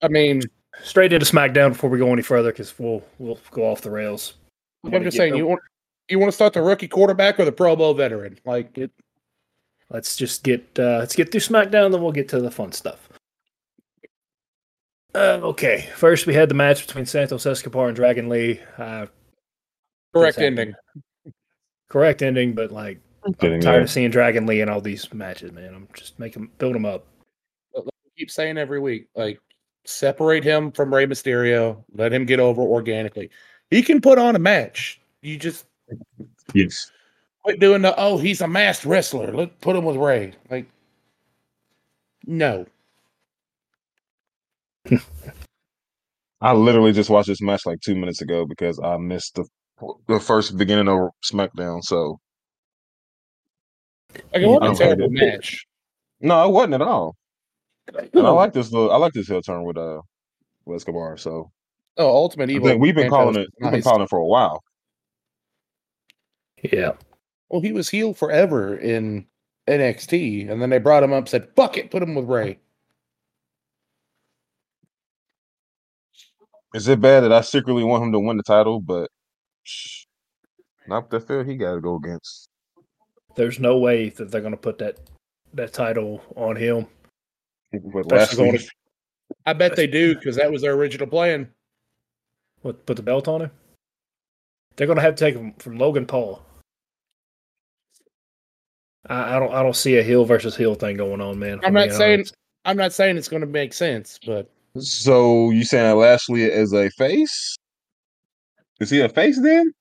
I 0.02 0.08
mean, 0.08 0.42
straight 0.84 1.14
into 1.14 1.26
SmackDown 1.26 1.70
before 1.70 1.90
we 1.90 1.98
go 2.00 2.12
any 2.14 2.22
further 2.22 2.52
because 2.52 2.78
we'll 2.80 3.04
we'll 3.20 3.40
go 3.52 3.64
off 3.64 3.82
the 3.82 3.92
rails. 3.92 4.36
I'm 4.86 4.92
just 4.92 5.04
get- 5.04 5.14
saying, 5.14 5.36
you 5.36 5.48
want 5.48 5.62
you 6.10 6.20
want 6.20 6.30
to 6.32 6.36
start 6.36 6.54
the 6.54 6.62
rookie 6.62 6.88
quarterback 6.88 7.40
or 7.40 7.46
the 7.46 7.52
Pro 7.52 7.76
Bowl 7.76 7.94
veteran? 7.94 8.38
Like 8.46 8.78
it, 8.78 8.92
Let's 9.90 10.16
just 10.16 10.44
get 10.44 10.66
uh, 10.80 10.98
let's 11.00 11.16
get 11.16 11.32
through 11.32 11.42
SmackDown, 11.42 11.92
then 11.92 12.02
we'll 12.02 12.12
get 12.12 12.28
to 12.30 12.42
the 12.42 12.50
fun 12.50 12.72
stuff. 12.72 13.10
Uh, 15.16 15.40
okay, 15.44 15.88
first 15.96 16.26
we 16.26 16.34
had 16.34 16.50
the 16.50 16.56
match 16.56 16.88
between 16.88 17.06
Santos 17.06 17.46
Escobar 17.46 17.88
and 17.88 17.96
Dragon 17.96 18.30
Lee. 18.30 18.60
Uh, 18.78 19.06
correct 20.14 20.40
ending. 20.40 20.74
correct 21.90 22.24
ending, 22.24 22.54
but 22.54 22.72
like 22.72 23.00
Kidding, 23.40 23.56
I'm 23.56 23.62
tired 23.62 23.78
yeah. 23.78 23.84
of 23.84 23.90
seeing 23.90 24.12
Dragon 24.12 24.46
Lee 24.46 24.62
in 24.62 24.70
all 24.70 24.82
these 24.82 25.12
matches, 25.14 25.52
man. 25.52 25.74
I'm 25.74 25.88
just 25.94 26.20
making 26.20 26.50
build 26.58 26.76
them 26.76 26.86
up. 26.86 27.08
Keep 28.18 28.30
saying 28.30 28.58
every 28.58 28.80
week, 28.80 29.08
like 29.16 29.40
separate 29.86 30.44
him 30.44 30.72
from 30.72 30.94
Rey 30.94 31.06
Mysterio. 31.06 31.84
Let 31.96 32.14
him 32.14 32.26
get 32.26 32.40
over 32.40 32.62
organically. 32.62 33.30
He 33.70 33.82
can 33.82 34.02
put 34.02 34.20
on 34.20 34.36
a 34.36 34.40
match. 34.40 35.02
You 35.22 35.38
just 35.38 35.66
Yes. 36.54 36.92
quit 37.44 37.60
doing 37.60 37.82
the 37.82 37.96
oh 37.98 38.18
he's 38.18 38.42
a 38.42 38.48
masked 38.48 38.86
wrestler. 38.86 39.32
Let 39.34 39.60
put 39.62 39.76
him 39.76 39.86
with 39.86 39.98
Rey. 39.98 40.34
Like 40.50 40.68
no. 42.26 42.66
I 46.42 46.52
literally 46.54 46.92
just 46.92 47.10
watched 47.10 47.30
this 47.30 47.42
match 47.42 47.66
like 47.66 47.80
two 47.82 47.96
minutes 47.96 48.22
ago 48.22 48.46
because 48.46 48.80
I 48.84 48.98
missed 48.98 49.36
the 49.36 49.46
the 50.08 50.20
first 50.20 50.58
beginning 50.58 50.88
of 50.88 51.10
SmackDown. 51.24 51.82
So 51.84 52.20
Like 54.34 54.44
it 54.44 54.48
wasn't 54.48 54.64
I 54.64 54.66
a 54.66 54.70
don't 54.70 54.78
terrible 54.78 55.10
match. 55.10 55.66
no, 56.22 56.48
it 56.48 56.52
wasn't 56.52 56.74
at 56.76 56.82
all. 56.82 57.16
And 57.94 58.26
I 58.26 58.30
like 58.30 58.54
this 58.54 58.72
little. 58.72 58.92
I 58.92 58.98
like 58.98 59.14
this 59.14 59.28
heel 59.28 59.42
turn 59.42 59.64
with 59.64 59.78
uh 59.78 60.02
with 60.66 60.78
Escobar. 60.78 61.18
So 61.18 61.52
Oh, 61.98 62.08
Ultimate 62.10 62.50
Evil. 62.50 62.78
we've 62.78 62.96
been 62.96 63.10
calling 63.10 63.36
it. 63.36 63.50
We've 63.60 63.72
been 63.72 63.82
calling 63.84 64.02
it 64.02 64.10
for 64.10 64.20
a 64.20 64.26
while. 64.26 64.64
Yeah, 66.64 66.94
Well, 67.50 67.60
he 67.62 67.74
was 67.74 67.90
healed 67.90 68.18
forever 68.18 68.76
in 68.78 69.28
NXT, 69.68 70.50
and 70.50 70.62
then 70.62 70.70
they 70.70 70.78
brought 70.80 71.04
him 71.04 71.12
up, 71.12 71.28
said, 71.28 71.50
"Fuck 71.58 71.78
it, 71.78 71.92
put 71.92 72.02
him 72.02 72.16
with 72.16 72.26
Rey." 72.26 72.58
Is 76.74 76.88
it 76.88 77.02
bad 77.02 77.22
that 77.22 77.32
I 77.34 77.42
secretly 77.42 77.84
want 77.84 78.04
him 78.04 78.12
to 78.14 78.20
win 78.20 78.38
the 78.38 78.44
title, 78.44 78.80
but 78.80 79.12
shh, 79.64 80.06
not 80.88 81.10
the 81.10 81.20
field 81.20 81.46
he 81.46 81.56
got 81.56 81.76
to 81.76 81.82
go 81.82 81.96
against? 81.98 82.50
There's 83.36 83.60
no 83.60 83.78
way 83.78 84.10
that 84.10 84.32
they're 84.32 84.42
going 84.42 84.54
to 84.54 84.58
put 84.58 84.78
that 84.80 84.98
that 85.54 85.74
title 85.74 86.22
on 86.36 86.56
him. 86.56 86.88
With 87.72 88.06
Especially 88.12 88.52
Lashley, 88.52 88.58
going 88.58 88.70
I 89.46 89.54
bet 89.54 89.76
they 89.76 89.88
do 89.88 90.16
because 90.16 90.36
that 90.36 90.52
was 90.52 90.62
their 90.62 90.74
original 90.74 91.08
plan. 91.08 91.50
What 92.62 92.86
put 92.86 92.98
the 92.98 93.04
belt 93.04 93.28
on 93.28 93.42
him? 93.42 93.52
They're 94.76 94.88
going 94.88 94.98
to 94.98 95.04
have 95.04 95.16
to 95.16 95.26
take 95.26 95.36
him 95.36 95.54
from 95.60 95.78
Logan 95.78 96.06
Paul. 96.06 96.44
I, 99.08 99.36
I 99.36 99.40
don't. 99.40 99.54
I 99.54 99.62
don't 99.62 99.76
see 99.76 99.98
a 99.98 100.04
heel 100.04 100.26
versus 100.26 100.56
heel 100.56 100.76
thing 100.76 100.98
going 100.98 101.22
on, 101.22 101.38
man. 101.40 101.60
I'm 101.64 101.74
not 101.74 101.92
saying 101.92 102.20
honest. 102.22 102.36
I'm 102.66 102.78
not 102.78 102.94
saying 102.94 103.18
it's 103.18 103.28
going 103.28 103.42
to 103.42 103.48
make 103.48 103.74
sense, 103.74 104.18
but 104.26 104.50
So 104.78 105.52
you 105.52 105.66
saying 105.66 105.98
Lashley 105.98 106.44
is 106.44 106.74
a 106.74 106.90
face? 106.92 107.58
Is 108.80 108.90
he 108.90 109.02
a 109.02 109.10
face 109.10 109.40
then? 109.42 109.72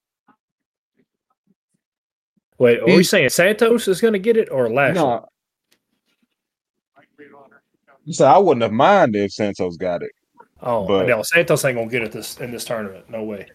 Wait, 2.63 2.79
are 2.79 2.87
we 2.87 3.03
saying 3.03 3.29
Santos 3.29 3.89
is 3.89 4.01
going 4.01 4.13
to 4.13 4.21
get 4.21 4.37
it 4.37 4.49
or 4.53 4.71
Lashley? 4.71 5.03
No. 5.03 5.27
So 8.13 8.25
I 8.25 8.39
wouldn't 8.39 8.63
have 8.63 8.71
minded 8.71 9.25
if 9.25 9.33
Santos 9.33 9.77
got 9.77 10.05
it. 10.05 10.13
Oh, 10.61 10.87
But- 10.87 11.09
no, 11.09 11.25
Santos 11.25 11.65
ain't 11.65 11.77
gonna 11.77 11.91
get 11.91 12.03
it 12.05 12.13
this 12.13 12.39
in 12.39 12.53
this 12.53 12.65
tournament. 12.65 13.11
No 13.11 13.25
way. 13.25 13.49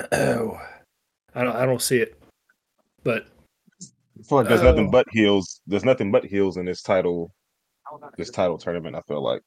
Oh, 0.12 0.58
I 1.34 1.44
don't. 1.44 1.54
I 1.56 1.64
don't 1.66 1.80
see 1.82 1.98
it. 1.98 2.20
But 3.04 3.26
I 3.80 4.22
feel 4.24 4.38
like 4.38 4.48
there's 4.48 4.62
nothing 4.62 4.88
Oh. 4.88 4.90
but 4.90 5.06
heels. 5.12 5.60
There's 5.66 5.84
nothing 5.84 6.10
but 6.10 6.24
heels 6.24 6.56
in 6.56 6.64
this 6.64 6.82
title, 6.82 7.32
this 8.16 8.30
title 8.30 8.56
tournament. 8.58 8.96
I 8.96 9.02
feel 9.02 9.22
like. 9.22 9.42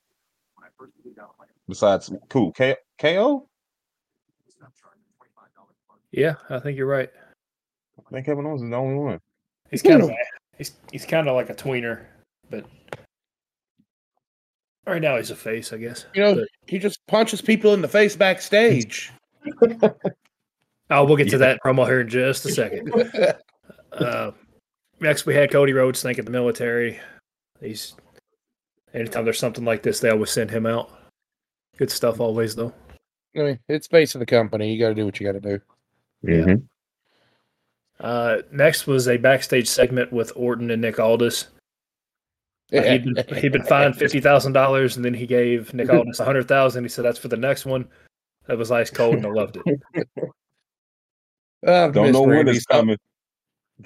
Besides, 1.68 2.12
cool, 2.30 2.52
K- 2.54 2.78
KO. 3.00 3.50
Yeah, 6.16 6.36
I 6.50 6.60
think 6.60 6.78
you're 6.78 6.88
right. 6.88 7.10
I 8.00 8.10
think 8.12 8.26
Kevin 8.26 8.46
Owens 8.46 8.62
is 8.64 8.70
the 8.70 8.76
only 8.76 8.96
one. 8.96 9.20
He's 9.70 9.82
kind 9.82 10.02
of 10.02 10.12
he's 10.58 10.72
he's 10.92 11.06
kind 11.06 11.28
of 11.28 11.36
like 11.36 11.50
a 11.50 11.54
tweener, 11.56 12.06
but 12.50 12.66
right 14.88 15.02
now 15.02 15.18
he's 15.18 15.32
a 15.32 15.36
face, 15.36 15.74
I 15.74 15.78
guess. 15.78 16.06
you 16.14 16.24
know 16.24 16.36
But- 16.36 16.48
he 16.68 16.80
just 16.80 17.00
punches 17.08 17.42
people 17.42 17.74
in 17.74 17.82
the 17.82 17.88
face 17.88 18.16
backstage. 18.16 19.12
oh, 20.90 21.06
we'll 21.06 21.16
get 21.18 21.30
to 21.30 21.38
that 21.40 21.60
promo 21.64 21.86
here 21.86 22.02
in 22.02 22.10
just 22.10 22.46
a 22.46 22.52
second. 22.52 22.92
Uh, 23.92 24.32
next, 25.00 25.26
we 25.26 25.34
had 25.34 25.50
Cody 25.50 25.72
Rhodes 25.72 26.04
thanking 26.04 26.26
the 26.26 26.32
military. 26.32 27.00
He's 27.62 27.96
anytime 28.94 29.24
there's 29.24 29.40
something 29.40 29.64
like 29.64 29.84
this, 29.84 30.02
they 30.02 30.10
always 30.10 30.32
send 30.32 30.52
him 30.52 30.66
out. 30.66 30.92
Good 31.78 31.90
stuff, 31.90 32.20
always 32.20 32.56
though. 32.56 32.74
I 33.38 33.40
mean, 33.40 33.60
it's 33.70 33.88
base 33.88 34.14
of 34.14 34.20
the 34.20 34.26
company. 34.26 34.74
You 34.74 34.80
got 34.80 34.90
to 34.90 34.96
do 34.96 35.06
what 35.06 35.18
you 35.18 35.26
got 35.26 35.42
to 35.42 35.58
do. 35.58 35.62
Yeah. 36.26 36.56
Uh, 38.00 38.42
next 38.52 38.88
was 38.88 39.08
a 39.08 39.18
backstage 39.18 39.68
segment 39.68 40.12
with 40.12 40.32
Orton 40.36 40.72
and 40.72 40.82
Nick 40.82 41.00
Aldis. 41.00 41.48
He'd, 42.72 43.04
been, 43.06 43.16
he'd 43.38 43.52
been 43.52 43.64
fined 43.64 43.96
fifty 44.00 44.20
thousand 44.20 44.54
dollars, 44.54 44.96
and 44.96 45.06
then 45.06 45.14
he 45.14 45.26
gave 45.28 45.74
Nick 45.74 45.90
Aldis 45.94 46.20
a 46.20 46.26
hundred 46.26 46.48
thousand. 46.48 46.84
He 46.84 46.90
said 46.90 47.06
that's 47.06 47.20
for 47.20 47.28
the 47.28 47.38
next 47.38 47.66
one. 47.66 47.88
That 48.48 48.58
was 48.58 48.72
ice 48.72 48.90
cold, 48.90 49.16
and 49.16 49.26
I 49.26 49.30
loved 49.30 49.58
it. 49.64 49.80
I've 51.68 51.94
Don't 51.94 52.08
missed 52.08 52.14
know 52.14 52.22
when 52.24 52.48
it's 52.48 52.66
coming. 52.66 52.98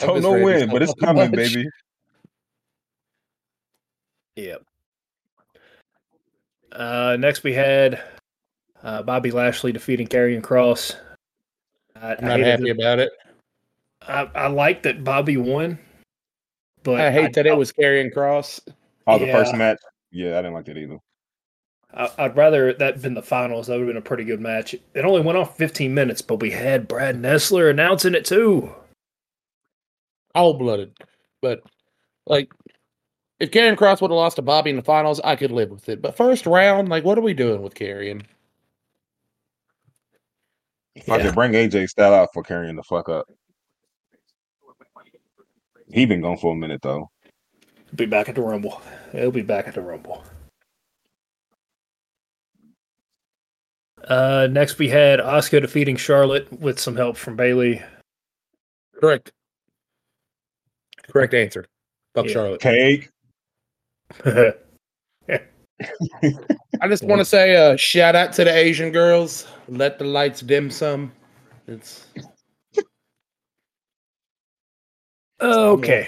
I 0.01 0.05
Don't 0.05 0.15
miss 0.15 0.23
know 0.23 0.33
Randy 0.33 0.43
when, 0.43 0.69
but 0.69 0.81
it's 0.81 0.93
much. 0.97 1.05
coming, 1.05 1.31
baby. 1.31 1.69
Yep. 4.35 4.63
Uh, 6.71 7.17
next 7.19 7.43
we 7.43 7.53
had 7.53 8.01
uh, 8.83 9.01
Bobby 9.03 9.31
Lashley 9.31 9.71
defeating 9.71 10.07
Karrion 10.07 10.41
Kross. 10.41 10.95
I, 12.01 12.15
I'm 12.15 12.25
not 12.25 12.39
hated 12.39 12.45
happy 12.47 12.69
it. 12.69 12.77
about 12.77 12.99
it. 12.99 13.11
I, 14.01 14.29
I 14.35 14.47
like 14.47 14.83
that 14.83 15.03
Bobby 15.03 15.37
won, 15.37 15.77
but 16.83 17.01
I 17.01 17.11
hate 17.11 17.33
that 17.33 17.45
it 17.45 17.57
was 17.57 17.71
Karrion 17.71 18.13
Kross. 18.13 18.59
Oh, 19.07 19.19
the 19.19 19.31
first 19.31 19.55
match. 19.55 19.79
Yeah, 20.11 20.39
I 20.39 20.41
didn't 20.41 20.53
like 20.53 20.65
that 20.65 20.77
either. 20.77 20.99
I, 21.93 22.09
I'd 22.17 22.37
rather 22.37 22.73
that 22.73 23.01
been 23.01 23.13
the 23.13 23.21
finals. 23.21 23.67
That 23.67 23.73
would 23.73 23.81
have 23.81 23.87
been 23.87 23.97
a 23.97 24.01
pretty 24.01 24.23
good 24.23 24.39
match. 24.39 24.73
It 24.73 25.05
only 25.05 25.21
went 25.21 25.37
on 25.37 25.47
15 25.47 25.93
minutes, 25.93 26.21
but 26.21 26.39
we 26.39 26.51
had 26.51 26.87
Brad 26.87 27.15
Nessler 27.21 27.69
announcing 27.69 28.15
it 28.15 28.25
too. 28.25 28.73
Cold 30.35 30.59
blooded. 30.59 30.93
But 31.41 31.61
like 32.25 32.51
if 33.39 33.51
Karrion 33.51 33.75
Kross 33.75 34.01
would 34.01 34.11
have 34.11 34.17
lost 34.17 34.37
to 34.37 34.41
Bobby 34.41 34.69
in 34.69 34.75
the 34.75 34.81
finals, 34.81 35.19
I 35.23 35.35
could 35.35 35.51
live 35.51 35.71
with 35.71 35.89
it. 35.89 36.01
But 36.01 36.15
first 36.15 36.45
round, 36.45 36.89
like 36.89 37.03
what 37.03 37.17
are 37.17 37.21
we 37.21 37.33
doing 37.33 37.61
with 37.61 37.75
Karrion? 37.75 38.23
If 41.01 41.09
I 41.09 41.21
could 41.21 41.35
bring 41.35 41.53
AJ 41.53 41.89
Styles 41.89 42.13
out 42.13 42.29
for 42.33 42.43
carrying 42.43 42.75
the 42.75 42.83
fuck 42.83 43.09
up. 43.09 43.25
He 45.91 46.05
been 46.05 46.21
gone 46.21 46.37
for 46.37 46.53
a 46.53 46.55
minute 46.55 46.81
though. 46.81 47.09
Be 47.95 48.05
back 48.05 48.29
at 48.29 48.35
the 48.35 48.41
Rumble. 48.41 48.81
He'll 49.11 49.31
be 49.31 49.41
back 49.41 49.67
at 49.67 49.73
the 49.73 49.81
Rumble. 49.81 50.23
Uh, 54.07 54.47
next 54.49 54.77
we 54.77 54.89
had 54.89 55.19
Asuka 55.19 55.61
defeating 55.61 55.95
Charlotte 55.95 56.51
with 56.59 56.79
some 56.79 56.95
help 56.95 57.17
from 57.17 57.35
Bayley. 57.35 57.81
Correct. 58.99 59.31
Correct 61.09 61.33
answer. 61.33 61.65
Fuck 62.13 62.27
Yeah. 62.27 62.33
Charlotte. 62.33 62.61
Cake. 62.61 63.09
I 66.81 66.87
just 66.87 67.03
want 67.03 67.19
to 67.19 67.25
say 67.25 67.53
a 67.55 67.77
shout 67.77 68.15
out 68.15 68.33
to 68.33 68.43
the 68.43 68.55
Asian 68.55 68.91
girls. 68.91 69.47
Let 69.67 69.99
the 69.99 70.05
lights 70.05 70.41
dim 70.41 70.69
some. 70.71 71.11
It's 71.67 72.07
okay. 75.41 76.07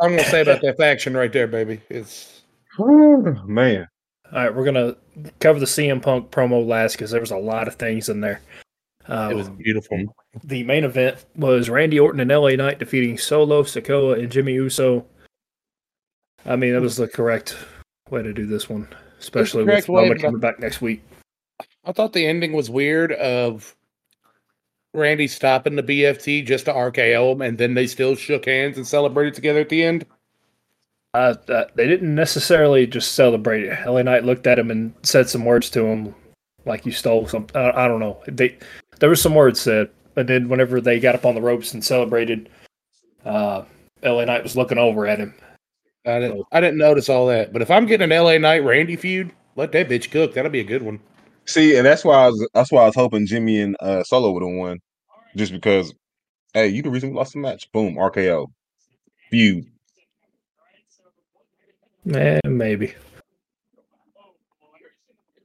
I'm 0.00 0.10
gonna 0.10 0.24
say 0.24 0.42
about 0.42 0.60
that 0.62 0.76
faction 0.76 1.16
right 1.16 1.32
there, 1.32 1.46
baby. 1.46 1.80
It's 1.88 2.42
Man. 2.78 3.86
All 4.32 4.38
right, 4.44 4.54
we're 4.54 4.64
gonna 4.64 4.96
cover 5.40 5.58
the 5.58 5.66
CM 5.66 6.00
Punk 6.02 6.30
promo 6.30 6.64
last 6.66 6.92
because 6.92 7.10
there 7.10 7.20
was 7.20 7.30
a 7.32 7.36
lot 7.36 7.66
of 7.66 7.74
things 7.76 8.08
in 8.08 8.20
there. 8.20 8.40
Uh, 9.08 9.28
It 9.32 9.34
was 9.34 9.48
beautiful. 9.48 10.04
the 10.44 10.62
main 10.64 10.84
event 10.84 11.24
was 11.34 11.70
Randy 11.70 11.98
Orton 11.98 12.20
and 12.20 12.30
LA 12.30 12.50
Knight 12.50 12.78
defeating 12.78 13.16
Solo, 13.18 13.62
Sikoa, 13.62 14.18
and 14.20 14.30
Jimmy 14.30 14.52
Uso. 14.52 15.04
I 16.44 16.56
mean, 16.56 16.74
that 16.74 16.82
was 16.82 16.96
the 16.96 17.08
correct 17.08 17.56
way 18.10 18.22
to 18.22 18.32
do 18.32 18.46
this 18.46 18.68
one, 18.68 18.86
especially 19.18 19.64
with 19.64 19.88
way, 19.88 20.02
Roman 20.02 20.18
coming 20.18 20.40
back 20.40 20.58
next 20.58 20.80
week. 20.80 21.02
I 21.84 21.92
thought 21.92 22.12
the 22.12 22.26
ending 22.26 22.52
was 22.52 22.70
weird 22.70 23.12
of 23.12 23.74
Randy 24.94 25.26
stopping 25.26 25.76
the 25.76 25.82
BFT 25.82 26.46
just 26.46 26.66
to 26.66 26.72
RKO 26.72 27.32
him, 27.32 27.42
and 27.42 27.58
then 27.58 27.74
they 27.74 27.86
still 27.86 28.14
shook 28.14 28.46
hands 28.46 28.76
and 28.76 28.86
celebrated 28.86 29.34
together 29.34 29.60
at 29.60 29.68
the 29.68 29.82
end. 29.82 30.06
Uh, 31.14 31.34
uh, 31.48 31.64
they 31.74 31.86
didn't 31.86 32.14
necessarily 32.14 32.86
just 32.86 33.12
celebrate 33.12 33.64
it. 33.64 33.86
LA 33.86 34.02
Knight 34.02 34.24
looked 34.24 34.46
at 34.46 34.58
him 34.58 34.70
and 34.70 34.92
said 35.02 35.28
some 35.28 35.44
words 35.44 35.70
to 35.70 35.84
him, 35.84 36.14
like 36.64 36.84
you 36.84 36.92
stole 36.92 37.26
something. 37.26 37.56
I, 37.56 37.84
I 37.84 37.88
don't 37.88 38.00
know. 38.00 38.22
They 38.26 38.56
there 39.00 39.08
was 39.08 39.22
some 39.22 39.34
words 39.34 39.60
said, 39.60 39.90
and 40.16 40.28
then 40.28 40.48
whenever 40.48 40.80
they 40.80 41.00
got 41.00 41.14
up 41.14 41.24
on 41.24 41.34
the 41.34 41.40
ropes 41.40 41.72
and 41.72 41.82
celebrated, 41.84 42.50
uh, 43.24 43.64
LA 44.02 44.24
Knight 44.26 44.42
was 44.42 44.56
looking 44.56 44.78
over 44.78 45.06
at 45.06 45.18
him. 45.18 45.34
I 46.08 46.20
didn't, 46.20 46.46
I 46.52 46.60
didn't 46.60 46.78
notice 46.78 47.08
all 47.08 47.26
that. 47.28 47.52
But 47.52 47.62
if 47.62 47.70
I'm 47.70 47.86
getting 47.86 48.10
an 48.10 48.24
LA 48.24 48.38
Knight 48.38 48.64
Randy 48.64 48.96
feud, 48.96 49.30
let 49.56 49.72
that 49.72 49.88
bitch 49.88 50.10
cook. 50.10 50.34
That'll 50.34 50.50
be 50.50 50.60
a 50.60 50.64
good 50.64 50.82
one. 50.82 51.00
See, 51.46 51.76
and 51.76 51.86
that's 51.86 52.04
why 52.04 52.14
I 52.14 52.26
was 52.28 52.48
that's 52.54 52.70
why 52.70 52.82
I 52.82 52.86
was 52.86 52.94
hoping 52.94 53.26
Jimmy 53.26 53.60
and 53.60 53.76
uh 53.80 54.02
Solo 54.04 54.32
would 54.32 54.42
have 54.42 54.56
won. 54.56 54.78
Just 55.36 55.52
because 55.52 55.94
hey, 56.54 56.68
you 56.68 56.82
the 56.82 56.90
reason 56.90 57.10
we 57.10 57.16
lost 57.16 57.32
the 57.32 57.38
match. 57.38 57.70
Boom, 57.72 57.94
RKO. 57.94 58.46
Feud. 59.30 59.64
Eh, 62.14 62.40
maybe. 62.44 62.94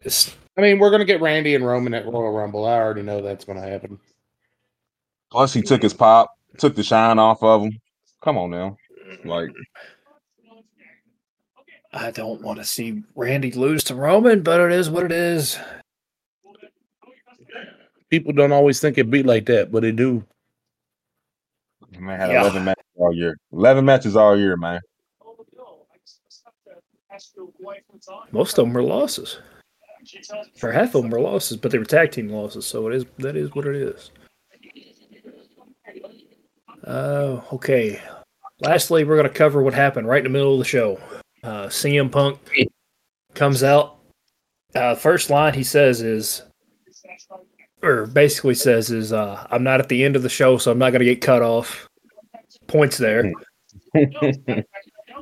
It's, 0.01 0.35
I 0.57 0.61
mean, 0.61 0.79
we're 0.79 0.91
gonna 0.91 1.05
get 1.05 1.21
Randy 1.21 1.55
and 1.55 1.65
Roman 1.65 1.93
at 1.93 2.05
Royal 2.05 2.31
Rumble. 2.31 2.65
I 2.65 2.75
already 2.75 3.01
know 3.01 3.21
that's 3.21 3.45
gonna 3.45 3.61
happen. 3.61 3.99
Plus 5.31 5.53
he 5.53 5.61
took 5.61 5.81
his 5.81 5.93
pop, 5.93 6.29
took 6.57 6.75
the 6.75 6.83
shine 6.83 7.17
off 7.17 7.41
of 7.41 7.63
him. 7.63 7.79
Come 8.21 8.37
on 8.37 8.51
now. 8.51 8.77
Like 9.25 9.49
I 11.93 12.11
don't 12.11 12.41
want 12.41 12.57
to 12.59 12.65
see 12.65 13.03
Randy 13.15 13.51
lose 13.51 13.83
to 13.85 13.95
Roman, 13.95 14.41
but 14.41 14.59
it 14.59 14.71
is 14.71 14.89
what 14.89 15.03
it 15.03 15.11
is. 15.11 15.59
People 18.09 18.33
don't 18.33 18.51
always 18.51 18.79
think 18.79 18.97
it 18.97 19.09
be 19.09 19.23
like 19.23 19.45
that, 19.45 19.71
but 19.71 19.81
they 19.83 19.91
do. 19.91 20.23
man 21.99 22.19
had 22.19 22.31
Yeah. 22.31 22.41
eleven 22.41 22.63
matches 22.65 22.83
all 22.95 23.13
year. 23.13 23.37
Eleven 23.51 23.85
matches 23.85 24.15
all 24.15 24.37
year, 24.37 24.57
man. 24.57 24.81
Most 28.31 28.57
of 28.57 28.65
them 28.65 28.73
were 28.73 28.81
losses. 28.83 29.37
For 30.57 30.71
half 30.71 30.95
of 30.95 31.03
them 31.03 31.11
were 31.11 31.21
losses, 31.21 31.57
but 31.57 31.71
they 31.71 31.77
were 31.77 31.85
tag 31.85 32.11
team 32.11 32.29
losses, 32.29 32.65
so 32.65 32.87
it 32.87 32.95
is 32.95 33.05
that 33.19 33.35
is 33.35 33.53
what 33.53 33.67
it 33.67 33.75
is. 33.75 34.11
Uh, 36.85 37.41
okay. 37.53 38.01
Lastly, 38.59 39.03
we're 39.03 39.15
going 39.15 39.27
to 39.27 39.33
cover 39.33 39.61
what 39.61 39.73
happened 39.73 40.07
right 40.07 40.17
in 40.17 40.23
the 40.25 40.29
middle 40.37 40.53
of 40.53 40.59
the 40.59 40.65
show. 40.65 40.99
Uh, 41.43 41.67
CM 41.67 42.11
Punk 42.11 42.39
comes 43.33 43.63
out. 43.63 43.97
Uh, 44.75 44.95
first 44.95 45.29
line 45.29 45.53
he 45.53 45.63
says 45.63 46.01
is, 46.01 46.43
or 47.81 48.07
basically 48.07 48.55
says 48.55 48.89
is, 48.89 49.13
uh, 49.13 49.45
"I'm 49.51 49.63
not 49.63 49.79
at 49.79 49.89
the 49.89 50.03
end 50.03 50.15
of 50.15 50.23
the 50.23 50.29
show, 50.29 50.57
so 50.57 50.71
I'm 50.71 50.79
not 50.79 50.91
going 50.91 50.99
to 50.99 51.05
get 51.05 51.21
cut 51.21 51.41
off." 51.41 51.87
Points 52.67 52.97
there, 52.97 53.31
and 53.93 54.65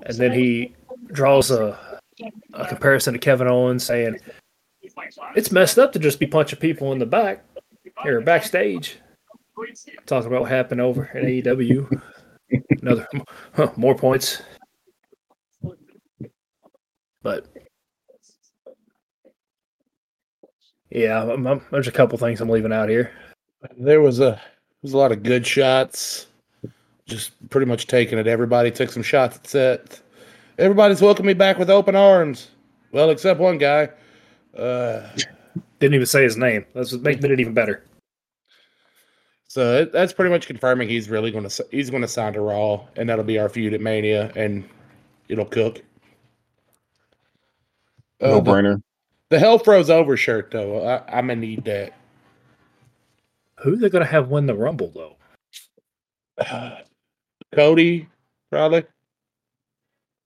then 0.09 0.31
he 0.31 0.75
draws 1.07 1.49
a 1.51 1.99
a 2.53 2.67
comparison 2.67 3.13
to 3.13 3.19
Kevin 3.19 3.47
Owens 3.47 3.83
saying 3.83 4.17
it's 5.35 5.51
messed 5.51 5.79
up 5.79 5.91
to 5.93 5.99
just 5.99 6.19
be 6.19 6.27
punching 6.27 6.59
people 6.59 6.91
in 6.91 6.99
the 6.99 7.05
back 7.05 7.43
or 8.05 8.21
backstage. 8.21 8.97
Talking 10.05 10.27
about 10.27 10.41
what 10.41 10.51
happened 10.51 10.81
over 10.81 11.09
at 11.13 11.23
AEW. 11.23 12.01
Another 12.81 13.07
huh, 13.53 13.71
more 13.77 13.95
points. 13.95 14.41
But 17.23 17.45
yeah, 20.89 21.23
I'm, 21.23 21.47
I'm- 21.47 21.65
there's 21.71 21.87
a 21.87 21.91
couple 21.91 22.17
things 22.17 22.41
I'm 22.41 22.49
leaving 22.49 22.73
out 22.73 22.89
here. 22.89 23.11
There 23.77 24.01
was 24.01 24.19
a 24.19 24.41
there's 24.81 24.93
a 24.93 24.97
lot 24.97 25.11
of 25.11 25.23
good 25.23 25.45
shots. 25.45 26.27
Just 27.05 27.31
pretty 27.49 27.65
much 27.67 27.87
taking 27.87 28.17
it. 28.17 28.27
Everybody 28.27 28.71
took 28.71 28.89
some 28.91 29.03
shots 29.03 29.37
at 29.37 29.47
set. 29.47 30.01
Everybody's 30.57 31.01
welcoming 31.01 31.27
me 31.27 31.33
back 31.33 31.57
with 31.57 31.69
open 31.69 31.95
arms. 31.95 32.49
Well, 32.91 33.09
except 33.09 33.39
one 33.39 33.57
guy. 33.57 33.89
Uh, 34.57 35.07
Didn't 35.79 35.95
even 35.95 36.05
say 36.05 36.23
his 36.23 36.37
name. 36.37 36.65
That's 36.73 36.91
what 36.91 37.01
made 37.01 37.23
it 37.23 37.39
even 37.39 37.53
better. 37.53 37.83
so 39.47 39.85
that's 39.85 40.13
pretty 40.13 40.29
much 40.31 40.47
confirming 40.47 40.89
he's 40.89 41.09
really 41.09 41.31
going 41.31 41.47
to 41.47 41.65
he's 41.71 41.89
going 41.89 42.01
to 42.01 42.07
sign 42.07 42.33
to 42.33 42.41
Raw, 42.41 42.85
and 42.95 43.07
that'll 43.09 43.23
be 43.25 43.39
our 43.39 43.49
feud 43.49 43.73
at 43.73 43.81
Mania, 43.81 44.31
and 44.35 44.67
it'll 45.29 45.45
cook. 45.45 45.81
Uh, 48.21 48.27
No 48.29 48.39
the, 48.41 48.51
brainer. 48.51 48.83
the 49.29 49.39
Hell 49.39 49.57
Froze 49.59 49.89
Over 49.89 50.15
shirt 50.17 50.51
though, 50.51 50.85
I, 50.87 51.17
I'm 51.17 51.27
gonna 51.27 51.39
need 51.41 51.63
that. 51.65 51.93
Who 53.59 53.75
they 53.75 53.89
going 53.89 54.03
to 54.03 54.09
have 54.11 54.29
win 54.29 54.47
the 54.47 54.55
Rumble 54.55 54.91
though? 54.95 55.17
Cody, 57.53 58.07
probably. 58.49 58.85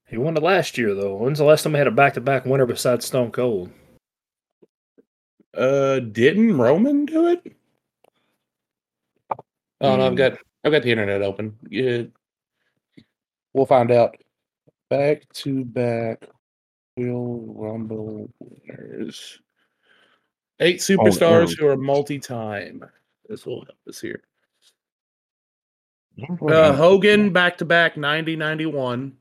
He 0.07 0.17
won 0.17 0.37
it 0.37 0.43
last 0.43 0.77
year 0.77 0.93
though. 0.93 1.15
When's 1.15 1.39
the 1.39 1.43
last 1.45 1.63
time 1.63 1.73
he 1.73 1.77
had 1.79 1.87
a 1.87 1.91
back-to-back 1.91 2.45
winner 2.45 2.65
besides 2.65 3.05
Stone 3.05 3.31
Cold? 3.31 3.71
Uh, 5.53 5.99
didn't 5.99 6.57
Roman 6.57 7.05
do 7.05 7.27
it? 7.27 7.53
Oh 9.81 9.97
no, 9.97 10.05
I've 10.05 10.11
Hmm. 10.11 10.15
got 10.17 10.37
I've 10.63 10.71
got 10.71 10.83
the 10.83 10.91
internet 10.91 11.21
open. 11.21 11.57
Yeah, 11.69 12.03
we'll 13.53 13.65
find 13.65 13.91
out. 13.91 14.15
Back 14.89 15.27
to 15.33 15.65
back, 15.65 16.25
Will 17.05 17.53
Rumble 17.55 18.29
winners. 18.39 19.39
Eight 20.61 20.77
superstars 20.77 21.49
um, 21.49 21.55
who 21.59 21.67
are 21.67 21.75
multi-time. 21.77 22.85
This 23.27 23.45
will 23.45 23.65
help 23.65 23.77
us 23.87 23.99
here. 23.99 24.21
Uh, 26.47 26.71
Hogan 26.71 27.33
back 27.33 27.57
to 27.57 27.65
back 27.65 27.97
90 27.97 28.37
91. 28.37 29.17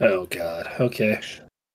Oh 0.00 0.26
God. 0.26 0.70
Okay. 0.78 1.20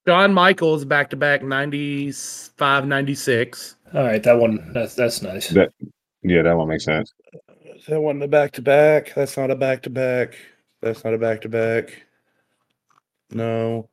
Shawn 0.08 0.34
Michaels 0.34 0.86
back 0.86 1.10
to 1.10 1.18
back 1.18 1.44
95 1.44 2.88
96. 2.88 3.76
All 3.94 4.04
right. 4.04 4.24
That 4.24 4.38
one. 4.40 4.72
That's 4.74 4.96
that's 4.96 5.22
nice. 5.22 5.50
That- 5.50 5.74
Yeah, 6.24 6.44
that 6.44 6.56
one 6.56 6.70
makes 6.70 6.86
sense. 6.86 7.14
That 7.90 8.00
wasn't 8.00 8.24
a 8.24 8.28
back 8.30 8.52
to 8.54 8.62
back. 8.62 9.12
That's 9.16 9.36
not 9.36 9.52
a 9.52 9.56
back 9.56 9.82
to 9.84 9.90
back. 9.90 10.38
That's 10.82 11.04
not 11.04 11.14
a 11.14 11.18
back 11.18 11.42
to 11.42 11.50
back. 11.50 12.06
No. 13.32 13.90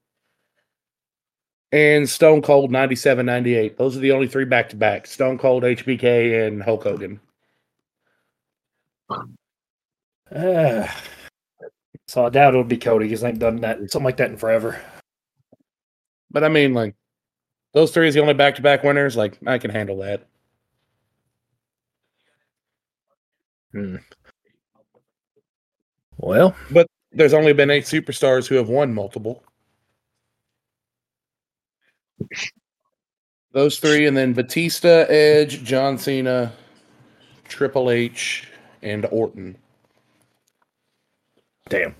And 1.73 2.09
Stone 2.09 2.43
Cold 2.43 2.71
97 2.71 3.27
98. 3.27 3.77
Those 3.77 3.97
are 3.97 4.01
the 4.01 4.13
only 4.13 4.27
three 4.29 4.45
back 4.47 4.71
to 4.71 4.77
back 4.77 5.07
Stone 5.07 5.39
Cold, 5.39 5.65
HBK, 5.65 6.47
and 6.47 6.63
Hulk 6.63 6.85
Hogan. 6.85 7.21
Ah. 9.11 9.27
so 12.07 12.27
I 12.27 12.31
doubt 12.31 12.55
it'll 12.55 12.65
be 12.65 12.77
Cody 12.79 13.07
because 13.07 13.23
I 13.25 13.29
ain't 13.31 13.39
done 13.39 13.61
that 13.61 13.79
something 13.91 14.05
like 14.05 14.17
that 14.19 14.31
in 14.31 14.37
forever. 14.39 14.81
But 16.31 16.45
I 16.45 16.49
mean, 16.49 16.75
like, 16.75 16.95
those 17.73 17.91
three 17.93 18.09
is 18.09 18.15
the 18.15 18.21
only 18.21 18.35
back 18.35 18.55
to 18.57 18.63
back 18.63 18.83
winners. 18.83 19.17
Like, 19.17 19.39
I 19.47 19.59
can 19.59 19.71
handle 19.71 19.99
that. 19.99 20.27
Hmm. 23.73 23.97
Well, 26.19 26.55
but 26.71 26.87
There's 27.13 27.35
only 27.35 27.53
been 27.53 27.71
eight 27.71 27.85
superstars 27.85 28.47
who 28.49 28.57
have 28.57 28.69
won 28.69 28.93
multiple. 28.93 29.43
Those 33.53 33.79
three, 33.79 34.07
and 34.07 34.17
then 34.17 34.35
Batista, 34.35 35.07
Edge, 35.09 35.65
John 35.65 35.99
Cena, 35.99 36.53
Triple 37.45 37.91
H, 37.91 38.47
and 38.83 39.07
Orton. 39.11 39.57
damn. 41.69 41.95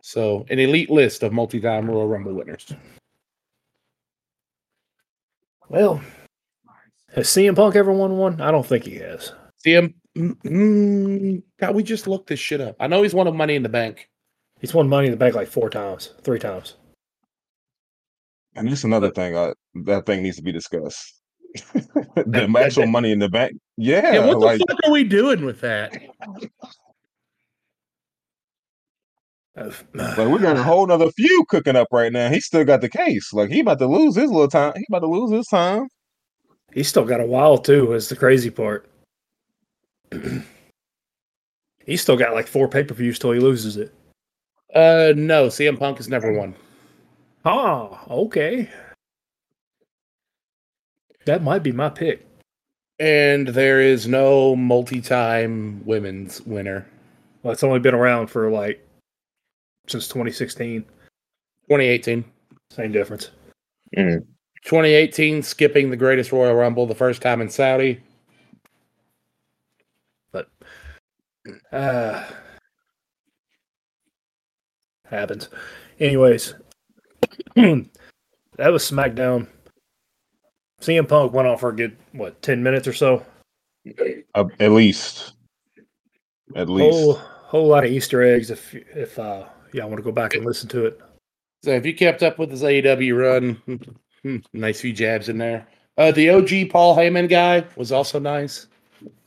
So, 0.00 0.46
an 0.48 0.58
elite 0.58 0.90
list 0.90 1.22
of 1.22 1.32
multi-time 1.32 1.90
Royal 1.90 2.08
Rumble 2.08 2.32
winners. 2.32 2.72
Well, 5.68 6.00
has 7.14 7.28
CM 7.28 7.54
Punk 7.54 7.76
ever 7.76 7.92
won 7.92 8.16
one? 8.16 8.40
I 8.40 8.50
don't 8.50 8.64
think 8.64 8.84
he 8.84 8.96
has. 8.96 9.32
CM, 9.64 9.92
mm, 10.16 10.34
mm, 10.44 11.42
God, 11.58 11.74
we 11.74 11.82
just 11.82 12.06
looked 12.06 12.28
this 12.28 12.40
shit 12.40 12.60
up. 12.60 12.76
I 12.80 12.86
know 12.86 13.02
he's 13.02 13.12
won 13.12 13.26
of 13.26 13.34
Money 13.34 13.54
in 13.54 13.62
the 13.62 13.68
Bank. 13.68 14.08
He's 14.60 14.72
won 14.72 14.88
Money 14.88 15.08
in 15.08 15.10
the 15.10 15.18
Bank 15.18 15.34
like 15.34 15.48
four 15.48 15.68
times, 15.68 16.14
three 16.22 16.38
times. 16.38 16.76
And 18.58 18.70
that's 18.70 18.84
another 18.84 19.10
thing. 19.10 19.36
I, 19.36 19.52
that 19.86 20.06
thing 20.06 20.22
needs 20.22 20.36
to 20.36 20.42
be 20.42 20.52
discussed. 20.52 21.14
the 21.74 22.24
That- 22.26 22.56
actual 22.56 22.82
that- 22.84 22.88
money 22.90 23.12
in 23.12 23.18
the 23.18 23.28
bank. 23.28 23.52
Yeah, 23.76 24.14
Yeah, 24.14 24.26
what 24.26 24.38
like 24.38 24.58
the 24.58 24.66
fuck 24.68 24.78
are 24.84 24.92
we 24.92 25.04
doing 25.04 25.44
with 25.44 25.60
that? 25.60 25.96
Uh, 29.56 29.70
Like 29.94 30.28
we 30.28 30.38
got 30.38 30.56
a 30.56 30.62
whole 30.62 30.86
nother 30.86 31.10
feud 31.12 31.48
cooking 31.48 31.76
up 31.76 31.88
right 31.92 32.12
now. 32.12 32.28
He 32.30 32.40
still 32.40 32.64
got 32.64 32.80
the 32.80 32.88
case. 32.88 33.32
Like 33.32 33.50
he 33.50 33.60
about 33.60 33.78
to 33.80 33.86
lose 33.86 34.14
his 34.16 34.30
little 34.30 34.48
time. 34.48 34.72
He 34.76 34.84
about 34.88 35.00
to 35.00 35.06
lose 35.08 35.32
his 35.32 35.46
time. 35.48 35.88
He's 36.72 36.88
still 36.88 37.04
got 37.04 37.20
a 37.20 37.26
while 37.26 37.58
too. 37.58 37.92
Is 37.92 38.08
the 38.08 38.16
crazy 38.16 38.50
part. 38.50 38.88
He's 41.86 42.02
still 42.02 42.16
got 42.16 42.34
like 42.34 42.46
four 42.46 42.68
pay 42.68 42.84
per 42.84 42.94
views 42.94 43.18
till 43.18 43.32
he 43.32 43.40
loses 43.40 43.76
it. 43.78 43.92
Uh, 44.74 45.12
no, 45.16 45.46
CM 45.46 45.78
Punk 45.78 45.96
has 45.96 46.08
never 46.08 46.32
won. 46.32 46.54
Oh, 47.50 47.98
okay. 48.10 48.68
That 51.24 51.42
might 51.42 51.62
be 51.62 51.72
my 51.72 51.88
pick. 51.88 52.26
And 52.98 53.48
there 53.48 53.80
is 53.80 54.06
no 54.06 54.54
multi-time 54.54 55.82
women's 55.86 56.42
winner. 56.42 56.86
Well, 57.42 57.54
it's 57.54 57.62
only 57.62 57.78
been 57.78 57.94
around 57.94 58.26
for 58.26 58.50
like 58.50 58.86
since 59.86 60.08
2016. 60.08 60.82
2018. 60.82 62.22
Same 62.70 62.92
difference. 62.92 63.30
2018, 63.94 65.42
skipping 65.42 65.88
the 65.88 65.96
greatest 65.96 66.32
Royal 66.32 66.54
Rumble 66.54 66.86
the 66.86 66.94
first 66.94 67.22
time 67.22 67.40
in 67.40 67.48
Saudi. 67.48 68.02
But 70.32 70.50
uh 71.72 72.26
happens. 75.06 75.48
Anyways, 75.98 76.52
that 77.54 78.72
was 78.72 78.88
SmackDown. 78.88 79.46
CM 80.80 81.08
Punk 81.08 81.32
went 81.32 81.48
on 81.48 81.58
for 81.58 81.70
a 81.70 81.76
good 81.76 81.96
what 82.12 82.40
ten 82.42 82.62
minutes 82.62 82.86
or 82.86 82.92
so. 82.92 83.24
Uh, 84.34 84.44
at 84.60 84.70
least. 84.70 85.32
At 86.54 86.68
least. 86.68 86.94
Whole 86.94 87.14
whole 87.14 87.66
lot 87.66 87.84
of 87.84 87.90
Easter 87.90 88.22
eggs. 88.22 88.50
If 88.50 88.74
if 88.74 89.18
uh 89.18 89.46
yeah, 89.72 89.82
I 89.82 89.86
want 89.86 89.98
to 89.98 90.02
go 90.02 90.12
back 90.12 90.34
and 90.34 90.44
listen 90.44 90.68
to 90.70 90.86
it. 90.86 91.00
So 91.64 91.70
if 91.70 91.84
you 91.84 91.94
kept 91.94 92.22
up 92.22 92.38
with 92.38 92.50
his 92.50 92.62
AEW 92.62 93.18
run, 93.18 94.42
nice 94.52 94.80
few 94.80 94.92
jabs 94.92 95.28
in 95.28 95.38
there. 95.38 95.66
Uh, 95.96 96.12
the 96.12 96.30
OG 96.30 96.70
Paul 96.70 96.96
Heyman 96.96 97.28
guy 97.28 97.64
was 97.76 97.90
also 97.90 98.20
nice. 98.20 98.68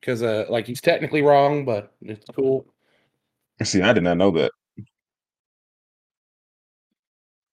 because 0.00 0.22
uh, 0.22 0.46
like 0.48 0.66
he's 0.66 0.80
technically 0.80 1.22
wrong, 1.22 1.64
but 1.64 1.92
it's 2.02 2.26
cool. 2.34 2.66
See, 3.64 3.82
I 3.82 3.92
did 3.92 4.02
not 4.02 4.16
know 4.16 4.30
that. 4.32 4.52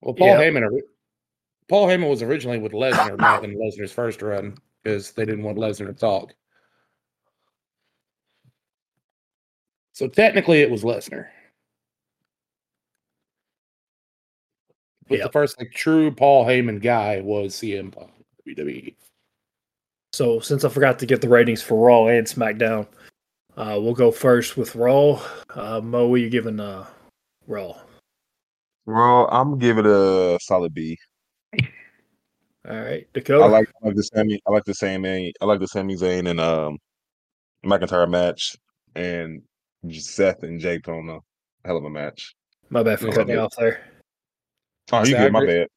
Well, 0.02 0.16
Paul 0.16 0.28
Yeah. 0.28 0.40
Heyman, 0.40 0.82
Paul 1.68 1.88
Heyman 1.88 2.10
was 2.10 2.22
originally 2.22 2.58
with 2.58 2.72
Lesnar 2.72 3.18
back 3.18 3.44
in 3.44 3.56
Lesnar's 3.56 3.92
first 3.92 4.22
run 4.22 4.58
because 4.84 5.12
they 5.12 5.26
didn't 5.26 5.44
want 5.44 5.58
Lesnar 5.58 5.88
to 5.88 5.94
talk. 5.94 6.34
So 9.92 10.08
technically, 10.08 10.62
it 10.62 10.72
was 10.72 10.84
Lesnar. 10.84 11.28
But 15.08 15.18
Yeah. 15.18 15.26
the 15.26 15.32
first 15.32 15.60
like 15.60 15.72
true 15.74 16.12
Paul 16.12 16.46
Heyman 16.46 16.82
guy 16.82 17.20
was 17.20 17.56
CM 17.56 17.92
Punk. 17.92 18.12
WWE. 18.48 18.96
So 20.14 20.40
since 20.40 20.64
I 20.64 20.70
forgot 20.70 21.00
to 21.00 21.06
get 21.06 21.22
the 21.22 21.30
ratings 21.30 21.62
for 21.62 21.86
Raw 21.86 22.08
and 22.08 22.26
SmackDown, 22.26 22.88
uh, 23.60 23.78
we'll 23.80 23.94
go 23.94 24.10
first 24.10 24.56
with 24.56 24.74
Raw. 24.74 25.22
Uh, 25.54 25.82
Moe, 25.82 26.08
what 26.08 26.16
are 26.16 26.18
you 26.20 26.30
giving 26.30 26.60
uh, 26.62 26.86
Raw? 27.46 27.76
Well, 28.86 29.28
I'm 29.32 29.50
gonna 29.52 29.62
give 29.62 29.78
it 29.78 29.86
a 29.86 30.40
solid 30.42 30.74
B. 30.74 30.98
All 32.68 32.76
right, 32.76 33.06
I 33.06 33.14
Dakota. 33.14 33.48
like, 33.48 33.70
I 33.84 33.88
like 33.88 33.96
the 33.96 34.04
Sami. 34.04 34.40
I 34.48 34.52
like 34.52 34.64
the 34.64 34.74
Sami. 34.74 35.34
I 35.42 35.46
like 35.46 35.60
the 35.60 35.68
Sami 35.68 35.96
Zayn 35.96 36.30
and 36.30 36.40
um 36.40 36.78
McIntyre 37.66 38.10
match, 38.10 38.56
and 38.96 39.42
Seth 39.92 40.44
and 40.44 40.60
Jake 40.60 40.88
on 40.88 41.10
a 41.10 41.20
hell 41.66 41.78
of 41.78 41.84
a 41.84 41.90
match. 41.90 42.34
My 42.70 42.82
bad 42.82 43.00
for 43.00 43.08
Yeah, 43.08 43.14
cutting 43.14 43.34
you 43.34 43.40
off 43.40 43.56
there. 43.58 43.82
Oh, 44.92 45.00
you 45.00 45.06
See, 45.06 45.12
good? 45.14 45.32
My 45.34 45.40
agree. 45.40 45.60
bad. 45.60 45.68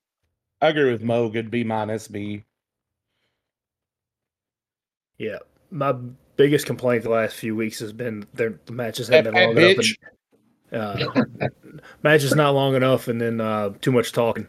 I 0.61 0.69
agree 0.69 0.93
with 0.93 1.03
Moe. 1.03 1.29
Good 1.29 1.51
B 1.51 1.65
minus 1.65 2.07
B. 2.09 2.45
Yeah, 5.19 5.39
my 5.71 5.95
biggest 6.37 6.67
complaint 6.67 7.03
the 7.03 7.11
last 7.11 7.37
few 7.37 7.55
weeks 7.55 7.79
has 7.81 7.93
been 7.93 8.27
their 8.35 8.59
the 8.67 8.73
matches 8.73 9.09
haven't 9.09 9.35
been 9.35 9.55
long 9.55 9.57
bitch. 9.57 9.75
enough. 9.75 11.13
And, 11.15 11.43
uh, 11.43 11.79
matches 12.03 12.35
not 12.35 12.55
long 12.55 12.75
enough, 12.75 13.09
and 13.09 13.21
then 13.21 13.41
uh, 13.41 13.71
too 13.81 13.93
much 13.93 14.13
talking. 14.13 14.47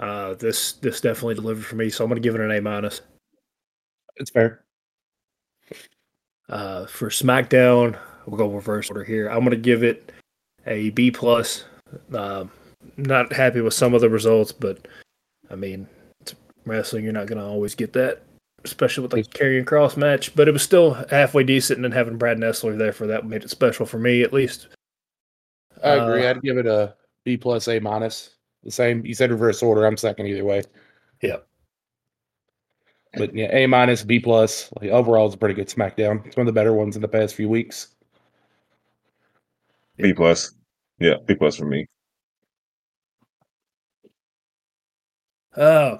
Uh, 0.00 0.34
this 0.34 0.72
this 0.74 1.00
definitely 1.00 1.34
delivered 1.34 1.64
for 1.64 1.76
me, 1.76 1.90
so 1.90 2.04
I'm 2.04 2.10
gonna 2.10 2.20
give 2.20 2.34
it 2.34 2.40
an 2.40 2.50
A 2.50 2.60
minus. 2.60 3.02
It's 4.16 4.30
fair. 4.30 4.64
Uh, 6.48 6.86
for 6.86 7.08
SmackDown, 7.08 7.98
we'll 8.26 8.38
go 8.38 8.48
reverse 8.48 8.88
order 8.90 9.04
here. 9.04 9.28
I'm 9.28 9.44
gonna 9.44 9.56
give 9.56 9.82
it 9.82 10.12
a 10.66 10.90
B 10.90 11.10
plus. 11.10 11.64
Uh, 12.12 12.44
not 12.96 13.32
happy 13.32 13.60
with 13.60 13.74
some 13.74 13.92
of 13.92 14.00
the 14.00 14.08
results, 14.08 14.52
but 14.52 14.86
I 15.50 15.56
mean, 15.56 15.86
it's 16.20 16.34
wrestling. 16.64 17.04
You're 17.04 17.12
not 17.12 17.26
gonna 17.26 17.46
always 17.46 17.74
get 17.74 17.92
that, 17.94 18.22
especially 18.64 19.02
with 19.02 19.12
the 19.12 19.22
Karrion 19.22 19.64
Kross 19.64 19.96
match. 19.96 20.34
But 20.34 20.48
it 20.48 20.52
was 20.52 20.62
still 20.62 20.94
halfway 21.10 21.44
decent, 21.44 21.78
and 21.78 21.84
then 21.84 21.92
having 21.92 22.18
Brad 22.18 22.38
Nessler 22.38 22.76
there 22.76 22.92
for 22.92 23.06
that 23.06 23.26
made 23.26 23.44
it 23.44 23.50
special 23.50 23.86
for 23.86 23.98
me, 23.98 24.22
at 24.22 24.32
least. 24.32 24.68
I 25.82 25.90
agree. 25.90 26.26
Uh, 26.26 26.30
I'd 26.30 26.42
give 26.42 26.58
it 26.58 26.66
a 26.66 26.94
B 27.24 27.36
plus 27.36 27.68
A 27.68 27.78
minus. 27.78 28.36
The 28.64 28.70
same. 28.70 29.04
You 29.06 29.14
said 29.14 29.30
reverse 29.30 29.62
order. 29.62 29.86
I'm 29.86 29.96
second 29.96 30.26
either 30.26 30.44
way. 30.44 30.62
Yeah. 31.22 31.36
But 33.14 33.34
yeah, 33.34 33.48
A 33.52 33.66
minus, 33.66 34.02
B 34.02 34.20
plus. 34.20 34.70
Like 34.80 34.90
overall, 34.90 35.26
it's 35.26 35.34
a 35.34 35.38
pretty 35.38 35.54
good 35.54 35.68
SmackDown. 35.68 36.24
It's 36.26 36.36
one 36.36 36.46
of 36.46 36.54
the 36.54 36.58
better 36.58 36.72
ones 36.74 36.96
in 36.96 37.02
the 37.02 37.08
past 37.08 37.34
few 37.34 37.48
weeks. 37.48 37.88
B 39.96 40.12
plus. 40.12 40.52
Yeah, 40.98 41.14
B 41.26 41.34
plus 41.34 41.56
for 41.56 41.64
me. 41.64 41.86
Uh, 45.56 45.96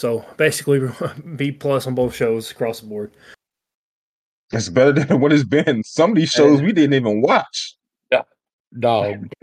so 0.00 0.24
basically, 0.38 0.80
B 1.36 1.52
plus 1.52 1.86
on 1.86 1.94
both 1.94 2.14
shows 2.14 2.50
across 2.50 2.80
the 2.80 2.86
board. 2.86 3.12
It's 4.50 4.70
better 4.70 4.92
than 4.92 5.20
what 5.20 5.30
it's 5.32 5.44
been. 5.44 5.84
Some 5.84 6.10
of 6.10 6.16
these 6.16 6.30
shows 6.30 6.62
we 6.62 6.72
didn't 6.72 6.94
even 6.94 7.20
watch. 7.20 7.76
Yeah, 8.10 8.22
Dog. 8.78 9.30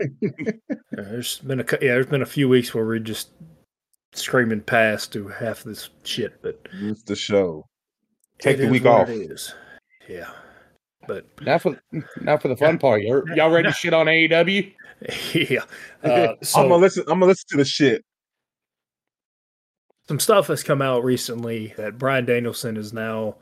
Uh, 0.98 1.02
There's 1.02 1.38
been 1.38 1.60
a 1.60 1.64
cou- 1.64 1.78
yeah, 1.80 1.92
there's 1.92 2.06
been 2.06 2.22
a 2.22 2.26
few 2.26 2.48
weeks 2.48 2.74
where 2.74 2.84
we're 2.84 2.98
just 2.98 3.30
screaming 4.14 4.60
past 4.60 5.12
to 5.12 5.28
half 5.28 5.62
this 5.62 5.90
shit, 6.02 6.42
but 6.42 6.58
It's 6.72 7.04
the 7.04 7.14
show. 7.14 7.64
Take 8.40 8.58
the 8.58 8.66
week 8.66 8.84
off. 8.84 9.08
Yeah, 10.08 10.28
but 11.06 11.26
now 11.42 11.58
for 11.58 11.80
now 12.20 12.36
for 12.36 12.48
the 12.48 12.56
fun 12.56 12.78
part. 12.78 13.02
Y'all 13.02 13.22
y'all 13.36 13.50
ready 13.50 13.68
to 13.68 13.74
shit 13.74 13.94
on 13.94 14.06
AEW? 14.06 14.74
yeah. 15.34 15.60
Uh, 16.02 16.34
so 16.42 16.60
I'm 16.62 16.68
gonna 16.68 16.76
listen. 16.82 17.04
I'm 17.06 17.20
gonna 17.20 17.26
listen 17.26 17.46
to 17.50 17.56
the 17.58 17.64
shit. 17.64 18.04
Some 20.08 20.20
stuff 20.20 20.46
has 20.46 20.62
come 20.62 20.80
out 20.80 21.04
recently 21.04 21.74
that 21.76 21.98
Bryan 21.98 22.24
Danielson 22.24 22.78
is 22.78 22.94
now 22.94 23.36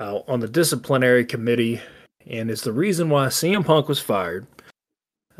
uh, 0.00 0.20
on 0.26 0.40
the 0.40 0.48
disciplinary 0.48 1.24
committee, 1.24 1.80
and 2.26 2.50
is 2.50 2.62
the 2.62 2.72
reason 2.72 3.08
why 3.08 3.26
CM 3.26 3.64
Punk 3.64 3.88
was 3.88 4.00
fired. 4.00 4.46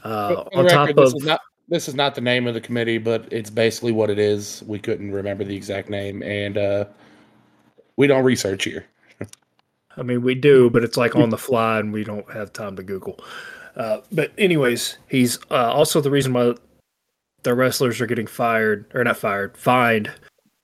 Uh, 0.05 0.45
on 0.55 0.66
top 0.66 0.88
this 0.95 1.12
of 1.12 1.16
is 1.16 1.25
not 1.25 1.40
this 1.69 1.88
is 1.88 1.95
not 1.95 2.14
the 2.14 2.21
name 2.21 2.47
of 2.47 2.55
the 2.55 2.61
committee, 2.61 2.99
but 2.99 3.27
it's 3.33 3.51
basically 3.51 3.93
what 3.93 4.09
it 4.09 4.19
is. 4.19 4.62
We 4.66 4.79
couldn't 4.79 5.11
remember 5.11 5.45
the 5.45 5.57
exact 5.57 5.90
name, 5.90 6.23
and 6.23 6.57
uh 6.57 6.85
we 7.97 8.07
don't 8.07 8.25
research 8.25 8.64
here. 8.64 8.87
I 9.97 10.03
mean, 10.03 10.23
we 10.23 10.35
do, 10.35 10.71
but 10.71 10.85
it's 10.85 10.97
like 10.97 11.16
on 11.16 11.31
the 11.31 11.38
fly, 11.38 11.81
and 11.81 11.93
we 11.93 12.05
don't 12.05 12.31
have 12.33 12.53
time 12.53 12.77
to 12.77 12.83
Google. 12.83 13.19
Uh, 13.77 13.99
but 14.12 14.33
anyways, 14.38 14.97
he's 15.09 15.38
uh, 15.51 15.73
also 15.73 16.01
the 16.01 16.11
reason 16.11 16.33
why 16.33 16.55
the 17.42 17.55
wrestlers 17.55 18.00
are 18.00 18.07
getting 18.07 18.26
fired 18.26 18.90
or 18.94 19.05
not 19.05 19.16
fired, 19.16 19.57
fined 19.57 20.11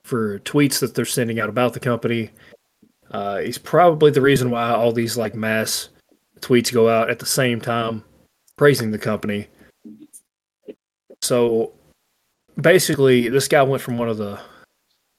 for 0.04 0.38
tweets 0.40 0.80
that 0.80 0.94
they're 0.94 1.04
sending 1.04 1.40
out 1.40 1.48
about 1.48 1.72
the 1.72 1.80
company. 1.80 2.30
Uh, 3.10 3.38
he's 3.38 3.58
probably 3.58 4.10
the 4.10 4.20
reason 4.20 4.50
why 4.50 4.70
all 4.70 4.92
these 4.92 5.16
like 5.16 5.34
mass 5.34 5.88
tweets 6.40 6.72
go 6.72 6.88
out 6.88 7.10
at 7.10 7.18
the 7.18 7.26
same 7.26 7.60
time 7.60 8.04
praising 8.56 8.90
the 8.90 8.98
company. 8.98 9.46
So 11.22 11.72
basically, 12.60 13.28
this 13.28 13.48
guy 13.48 13.62
went 13.62 13.82
from 13.82 13.98
one 13.98 14.08
of 14.08 14.16
the 14.16 14.38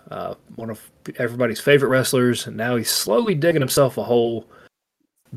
uh, 0.09 0.35
one 0.55 0.69
of 0.69 0.81
everybody's 1.17 1.59
favorite 1.59 1.89
wrestlers, 1.89 2.47
and 2.47 2.55
now 2.55 2.75
he's 2.75 2.89
slowly 2.89 3.35
digging 3.35 3.61
himself 3.61 3.97
a 3.97 4.03
hole, 4.03 4.47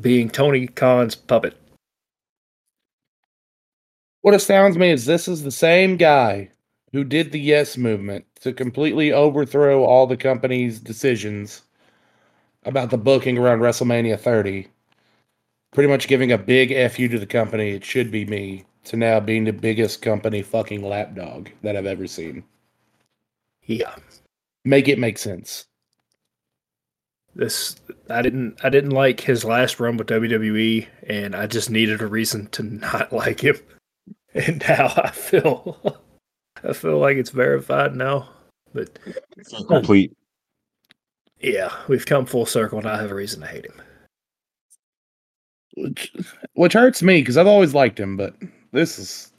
being 0.01 0.29
Tony 0.29 0.67
Khan's 0.69 1.15
puppet. 1.15 1.60
What 4.23 4.35
astounds 4.35 4.77
me 4.77 4.91
is 4.91 5.07
this 5.07 5.29
is 5.29 5.43
the 5.43 5.51
same 5.51 5.97
guy 5.97 6.51
who 6.93 7.05
did 7.05 7.33
the 7.33 7.41
yes 7.41 7.77
movement 7.77 8.25
to 8.41 8.53
completely 8.53 9.13
overthrow 9.13 9.85
all 9.85 10.07
the 10.07 10.17
company's 10.17 10.79
decisions 10.81 11.63
about 12.65 12.91
the 12.91 12.99
booking 12.99 13.39
around 13.39 13.61
WrestleMania 13.61 14.19
30. 14.19 14.69
Pretty 15.73 15.89
much 15.89 16.09
giving 16.09 16.33
a 16.33 16.39
big 16.39 16.71
FU 16.91 17.09
to 17.09 17.19
the 17.19 17.27
company, 17.27 17.71
it 17.71 17.85
should 17.85 18.11
be 18.11 18.25
me, 18.27 18.65
to 18.85 18.97
now 18.97 19.21
being 19.21 19.45
the 19.45 19.53
biggest 19.53 20.03
company 20.03 20.43
fucking 20.43 20.83
lapdog 20.83 21.49
that 21.63 21.77
I've 21.77 21.87
ever 21.87 22.07
seen. 22.07 22.45
Yeah, 23.63 23.95
Make 24.65 24.89
it 24.89 24.99
make 24.99 25.17
sense. 25.19 25.67
this 27.35 27.77
I 28.11 28.21
didn't 28.23 28.63
I 28.63 28.69
didn't 28.69 28.91
like 28.91 29.21
his 29.21 29.45
last 29.45 29.81
run 29.81 29.97
with 29.97 30.09
WWE, 30.09 30.87
and 31.09 31.35
I 31.35 31.47
just 31.47 31.71
needed 31.71 32.03
a 32.03 32.07
reason 32.07 32.49
to 32.49 32.63
not 32.63 33.13
like 33.23 33.41
him. 33.41 33.57
And 34.35 34.63
now 34.69 34.93
I 34.97 35.11
feel 35.11 36.01
I 36.65 36.73
feel 36.73 36.99
like 36.99 37.17
it's 37.17 37.31
verified 37.31 37.97
now. 37.97 38.29
But 38.73 38.99
it's 39.37 39.53
complete. 39.67 40.17
Yeah, 41.41 41.75
we've 41.89 42.07
come 42.07 42.27
full 42.27 42.47
circle, 42.47 42.79
and 42.79 42.87
I 42.87 43.01
have 43.01 43.11
a 43.11 43.15
reason 43.15 43.41
to 43.41 43.47
hate 43.47 43.65
him. 43.65 43.83
Which, 45.77 46.13
which 46.53 46.73
hurts 46.75 47.03
me 47.03 47.21
because 47.21 47.37
I've 47.37 47.47
always 47.47 47.75
liked 47.75 47.99
him, 47.99 48.17
but 48.17 48.35
this 48.73 48.99
is. 48.99 49.33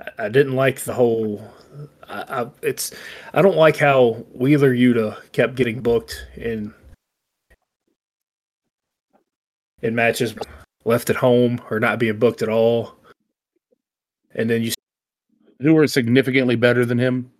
I, 0.00 0.24
I 0.26 0.28
didn't 0.28 0.54
like 0.54 0.80
the 0.80 0.94
whole. 0.94 1.42
I, 2.08 2.42
I, 2.42 2.46
it's. 2.62 2.92
I 3.34 3.42
don't 3.42 3.56
like 3.56 3.76
how 3.76 4.12
Wheeler 4.32 4.74
Yuta 4.74 5.18
kept 5.32 5.56
getting 5.56 5.80
booked 5.82 6.26
in 6.36 6.72
in 9.82 9.94
matches 9.94 10.34
left 10.86 11.10
at 11.10 11.16
home 11.16 11.60
or 11.70 11.80
not 11.80 11.98
being 11.98 12.18
booked 12.18 12.40
at 12.40 12.48
all, 12.48 12.94
and 14.34 14.48
then 14.48 14.62
you 14.62 14.72
who 15.60 15.76
are 15.76 15.86
significantly 15.86 16.56
better 16.56 16.84
than 16.84 16.98
him. 16.98 17.30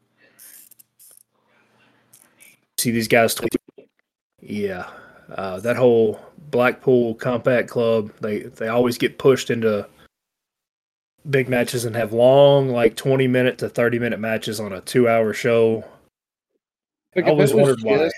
See 2.79 2.91
these 2.91 3.09
guys. 3.09 3.35
Tweet. 3.35 3.57
Yeah, 4.41 4.89
uh, 5.35 5.61
that 5.61 5.77
whole 5.77 6.21
Blackpool 6.51 7.15
Combat 7.15 7.69
Club, 7.69 8.13
they 8.21 8.41
they 8.41 8.69
always 8.69 8.99
get 8.99 9.19
pushed 9.19 9.51
into 9.51 9.89
big 11.29 11.49
matches 11.49 11.85
and 11.85 11.97
have 11.97 12.13
long, 12.13 12.69
like 12.69 12.97
twenty 12.97 13.27
minute 13.27 13.59
to 13.59 13.69
thirty 13.69 13.99
minute 13.99 14.21
matches 14.21 14.61
on 14.61 14.73
a 14.73 14.81
two 14.83 15.09
hour 15.09 15.33
show. 15.33 15.85
Like 17.15 17.27
I 17.27 17.31
always 17.31 17.55
wondered 17.55 17.79
why. 17.83 18.11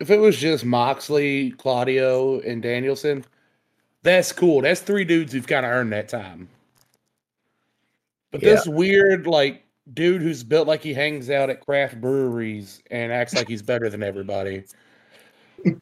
If 0.00 0.10
it 0.10 0.18
was 0.18 0.36
just 0.36 0.64
Moxley, 0.64 1.52
Claudio, 1.52 2.40
and 2.40 2.62
Danielson, 2.62 3.24
that's 4.04 4.30
cool. 4.30 4.60
That's 4.60 4.80
three 4.80 5.04
dudes 5.04 5.32
who've 5.32 5.46
kind 5.46 5.66
of 5.66 5.72
earned 5.72 5.92
that 5.92 6.08
time. 6.08 6.48
But 8.30 8.42
yeah. 8.42 8.50
this 8.50 8.68
weird, 8.68 9.26
like, 9.26 9.64
dude 9.92 10.22
who's 10.22 10.44
built 10.44 10.68
like 10.68 10.82
he 10.82 10.94
hangs 10.94 11.28
out 11.28 11.50
at 11.50 11.60
craft 11.60 12.00
breweries 12.00 12.82
and 12.90 13.12
acts 13.12 13.34
like 13.34 13.48
he's 13.48 13.60
better 13.60 13.90
than 13.90 14.02
everybody 14.02 14.64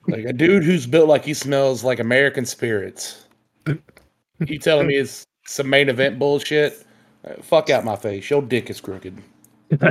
like 0.08 0.24
a 0.24 0.32
dude 0.32 0.64
who's 0.64 0.86
built 0.86 1.08
like 1.08 1.24
he 1.24 1.34
smells 1.34 1.84
like 1.84 1.98
American 1.98 2.46
spirits. 2.46 3.26
You 4.46 4.58
telling 4.58 4.86
me 4.86 4.96
it's 4.96 5.26
some 5.46 5.68
main 5.68 5.88
event 5.88 6.18
bullshit? 6.18 6.84
Uh, 7.24 7.40
fuck 7.42 7.70
out 7.70 7.84
my 7.84 7.96
face. 7.96 8.28
Your 8.30 8.42
dick 8.42 8.70
is 8.70 8.80
crooked. 8.80 9.22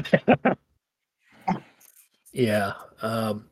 yeah. 2.34 2.74
Um, 3.02 3.48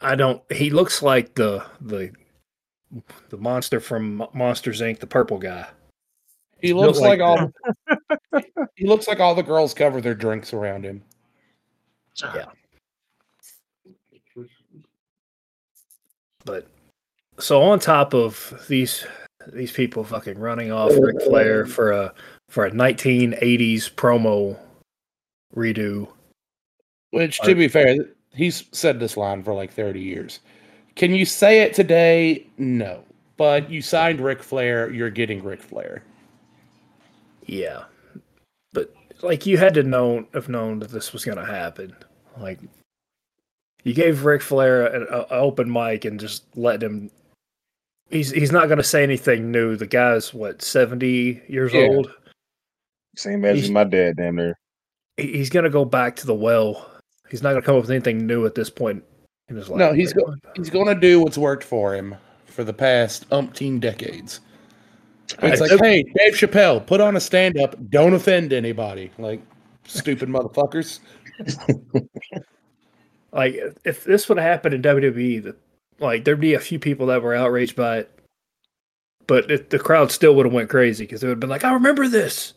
I 0.00 0.14
don't. 0.14 0.42
He 0.52 0.70
looks 0.70 1.02
like 1.02 1.34
the 1.34 1.64
the 1.80 2.12
the 3.28 3.36
monster 3.36 3.80
from 3.80 4.26
Monsters 4.32 4.80
Inc. 4.80 5.00
The 5.00 5.06
purple 5.06 5.38
guy. 5.38 5.66
He 6.60 6.72
looks 6.72 6.98
like, 6.98 7.20
like 7.20 7.20
all. 7.20 7.52
he 8.76 8.86
looks 8.86 9.06
like 9.06 9.20
all 9.20 9.34
the 9.34 9.42
girls 9.42 9.74
cover 9.74 10.00
their 10.00 10.14
drinks 10.14 10.52
around 10.52 10.84
him. 10.84 11.02
Yeah. 12.34 12.46
But 16.44 16.66
so 17.38 17.62
on 17.62 17.78
top 17.78 18.14
of 18.14 18.64
these 18.68 19.06
these 19.52 19.72
people 19.72 20.02
fucking 20.02 20.38
running 20.38 20.72
off 20.72 20.92
Ric 20.98 21.22
Flair 21.22 21.66
for 21.66 21.92
a 21.92 22.12
for 22.48 22.66
a 22.66 22.70
1980s 22.70 23.92
promo 23.94 24.58
redo. 25.54 26.08
Which, 27.10 27.40
to 27.40 27.54
be 27.54 27.68
fair, 27.68 27.96
he's 28.34 28.64
said 28.72 29.00
this 29.00 29.16
line 29.16 29.42
for 29.42 29.54
like 29.54 29.72
30 29.72 30.00
years. 30.00 30.40
Can 30.98 31.14
you 31.14 31.24
say 31.24 31.62
it 31.62 31.74
today? 31.74 32.44
No. 32.58 33.04
But 33.36 33.70
you 33.70 33.80
signed 33.80 34.20
Ric 34.20 34.42
Flair, 34.42 34.90
you're 34.90 35.10
getting 35.10 35.44
Ric 35.44 35.62
Flair. 35.62 36.02
Yeah. 37.46 37.84
But 38.72 38.92
like 39.22 39.46
you 39.46 39.58
had 39.58 39.74
to 39.74 39.84
know 39.84 40.26
have 40.34 40.48
known 40.48 40.80
that 40.80 40.90
this 40.90 41.12
was 41.12 41.24
gonna 41.24 41.46
happen. 41.46 41.94
Like 42.36 42.58
you 43.84 43.94
gave 43.94 44.24
Ric 44.24 44.42
Flair 44.42 44.86
an, 44.86 45.06
open 45.30 45.72
mic 45.72 46.04
and 46.04 46.18
just 46.18 46.44
let 46.56 46.82
him. 46.82 47.12
He's 48.10 48.32
he's 48.32 48.50
not 48.50 48.66
going 48.66 48.78
to 48.78 48.84
say 48.84 49.02
anything 49.02 49.52
new. 49.52 49.76
The 49.76 49.86
guy's 49.86 50.34
what 50.34 50.62
seventy 50.62 51.40
years 51.46 51.72
yeah. 51.72 51.82
old. 51.82 52.12
Same 53.16 53.44
age 53.44 53.62
as 53.62 53.70
my 53.70 53.84
dad, 53.84 54.16
damn 54.16 54.36
near. 54.36 54.58
He's 55.16 55.50
going 55.50 55.64
to 55.64 55.70
go 55.70 55.84
back 55.84 56.16
to 56.16 56.26
the 56.26 56.34
well. 56.34 56.90
He's 57.30 57.42
not 57.42 57.50
going 57.50 57.62
to 57.62 57.66
come 57.66 57.76
up 57.76 57.82
with 57.82 57.90
anything 57.90 58.26
new 58.26 58.46
at 58.46 58.54
this 58.54 58.70
point 58.70 59.04
in 59.48 59.56
his 59.56 59.68
life. 59.68 59.78
No, 59.78 59.92
he's 59.92 60.12
go, 60.12 60.34
he's 60.54 60.70
going 60.70 60.86
to 60.86 60.94
do 60.94 61.20
what's 61.20 61.38
worked 61.38 61.64
for 61.64 61.94
him 61.94 62.14
for 62.46 62.64
the 62.64 62.72
past 62.72 63.28
umpteen 63.30 63.80
decades. 63.80 64.40
It's 65.42 65.60
I, 65.60 65.66
like, 65.66 65.80
hey, 65.80 66.02
Dave 66.02 66.34
Chappelle, 66.34 66.84
put 66.86 67.00
on 67.00 67.16
a 67.16 67.20
stand 67.20 67.58
up. 67.58 67.76
Don't 67.90 68.14
offend 68.14 68.52
anybody. 68.52 69.10
Like, 69.18 69.42
stupid 69.84 70.28
motherfuckers. 70.28 71.00
Like 73.32 73.56
if 73.84 74.04
this 74.04 74.28
would 74.28 74.38
have 74.38 74.46
happened 74.46 74.74
in 74.74 74.82
WWE, 74.82 75.44
that 75.44 75.56
like 75.98 76.24
there'd 76.24 76.40
be 76.40 76.54
a 76.54 76.60
few 76.60 76.78
people 76.78 77.06
that 77.06 77.22
were 77.22 77.34
outraged 77.34 77.76
by 77.76 77.98
it, 77.98 78.18
but 79.26 79.50
it, 79.50 79.70
the 79.70 79.78
crowd 79.78 80.10
still 80.10 80.34
would 80.34 80.46
have 80.46 80.52
went 80.52 80.70
crazy 80.70 81.04
because 81.04 81.22
it 81.22 81.26
would 81.26 81.32
have 81.32 81.40
been 81.40 81.50
like, 81.50 81.64
"I 81.64 81.72
remember 81.72 82.08
this." 82.08 82.54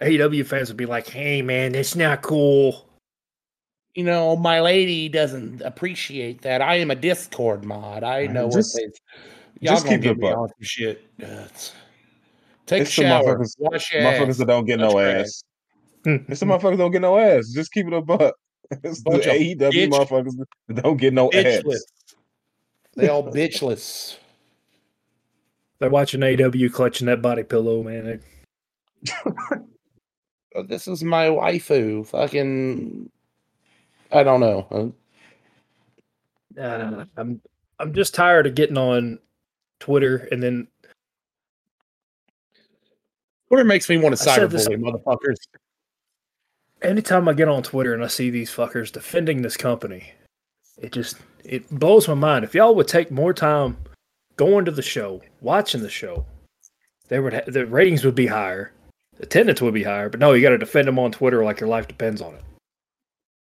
AEW 0.00 0.46
fans 0.46 0.68
would 0.68 0.76
be 0.76 0.86
like, 0.86 1.08
"Hey, 1.08 1.42
man, 1.42 1.74
it's 1.74 1.94
not 1.94 2.22
cool." 2.22 2.86
You 3.94 4.04
know, 4.04 4.36
my 4.36 4.60
lady 4.60 5.08
doesn't 5.08 5.62
appreciate 5.62 6.42
that. 6.42 6.62
I 6.62 6.76
am 6.76 6.90
a 6.90 6.94
Discord 6.94 7.64
mod. 7.64 8.04
I 8.04 8.26
know 8.26 8.50
just, 8.50 8.74
what 8.74 8.82
they. 8.82 9.66
Y'all 9.66 9.74
just 9.76 9.86
keep 9.86 10.04
it 10.04 10.18
me 10.18 10.30
on 10.30 10.48
shit. 10.60 11.04
Uh, 11.22 11.46
take 12.66 12.82
it's 12.82 12.90
a 12.90 12.92
shower. 12.92 13.36
Motherfuckers, 13.36 13.56
motherfuckers 13.60 14.38
that 14.38 14.46
don't 14.46 14.64
get 14.64 14.78
no 14.78 14.98
ass. 14.98 15.42
it's 16.04 16.40
the 16.40 16.46
motherfuckers 16.46 16.78
don't 16.78 16.92
get 16.92 17.02
no 17.02 17.18
ass. 17.18 17.48
Just 17.48 17.72
keep 17.72 17.86
it 17.86 17.92
a 17.92 18.00
buck. 18.02 18.34
It's 18.84 19.02
the 19.02 19.10
AEW 19.10 19.56
bitch, 19.58 19.88
motherfuckers 19.88 20.34
don't 20.74 20.96
get 20.96 21.12
no 21.12 21.28
bitchless. 21.30 21.74
ads. 21.74 21.86
They 22.94 23.08
all 23.08 23.24
bitchless. 23.24 24.16
They're 25.80 25.90
watching 25.90 26.20
AEW 26.20 26.72
clutching 26.72 27.06
that 27.06 27.22
body 27.22 27.42
pillow, 27.42 27.82
man. 27.82 28.20
oh, 30.54 30.62
this 30.62 30.86
is 30.86 31.02
my 31.02 31.26
waifu. 31.26 32.06
Fucking, 32.06 33.10
I 34.12 34.22
don't 34.22 34.40
know. 34.40 34.94
Uh, 36.60 37.04
I'm 37.16 37.40
I'm 37.78 37.94
just 37.94 38.14
tired 38.14 38.46
of 38.46 38.54
getting 38.54 38.78
on 38.78 39.18
Twitter 39.78 40.28
and 40.30 40.42
then 40.42 40.68
Twitter 43.48 43.64
makes 43.64 43.88
me 43.88 43.98
want 43.98 44.16
to 44.16 44.24
cyberbully 44.24 44.76
motherfuckers 44.76 45.36
anytime 46.82 47.28
I 47.28 47.32
get 47.32 47.48
on 47.48 47.62
Twitter 47.62 47.94
and 47.94 48.02
I 48.02 48.06
see 48.06 48.30
these 48.30 48.50
fuckers 48.50 48.92
defending 48.92 49.42
this 49.42 49.56
company, 49.56 50.12
it 50.78 50.92
just 50.92 51.16
it 51.44 51.68
blows 51.70 52.08
my 52.08 52.14
mind. 52.14 52.44
If 52.44 52.54
y'all 52.54 52.74
would 52.74 52.88
take 52.88 53.10
more 53.10 53.32
time 53.32 53.76
going 54.36 54.64
to 54.64 54.70
the 54.70 54.82
show, 54.82 55.20
watching 55.40 55.82
the 55.82 55.90
show, 55.90 56.24
they 57.08 57.20
would 57.20 57.34
ha- 57.34 57.40
the 57.46 57.66
ratings 57.66 58.04
would 58.04 58.14
be 58.14 58.26
higher, 58.26 58.72
attendance 59.20 59.60
would 59.60 59.74
be 59.74 59.82
higher. 59.82 60.08
But 60.08 60.20
no, 60.20 60.32
you 60.32 60.42
got 60.42 60.50
to 60.50 60.58
defend 60.58 60.88
them 60.88 60.98
on 60.98 61.12
Twitter 61.12 61.44
like 61.44 61.60
your 61.60 61.68
life 61.68 61.88
depends 61.88 62.20
on 62.20 62.34
it. 62.34 62.42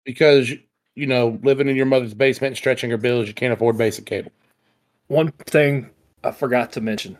Because 0.05 0.51
you 0.95 1.07
know, 1.07 1.39
living 1.43 1.67
in 1.67 1.75
your 1.75 1.85
mother's 1.85 2.13
basement 2.13 2.51
and 2.51 2.57
stretching 2.57 2.89
her 2.91 2.97
bills, 2.97 3.27
you 3.27 3.33
can't 3.33 3.51
afford 3.51 3.77
basic 3.77 4.05
cable. 4.05 4.31
One 5.07 5.31
thing 5.45 5.89
I 6.23 6.31
forgot 6.31 6.71
to 6.73 6.81
mention: 6.81 7.17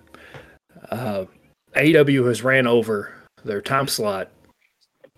uh, 0.91 1.26
has 1.74 2.43
ran 2.43 2.67
over 2.67 3.13
their 3.43 3.62
time 3.62 3.88
slot 3.88 4.32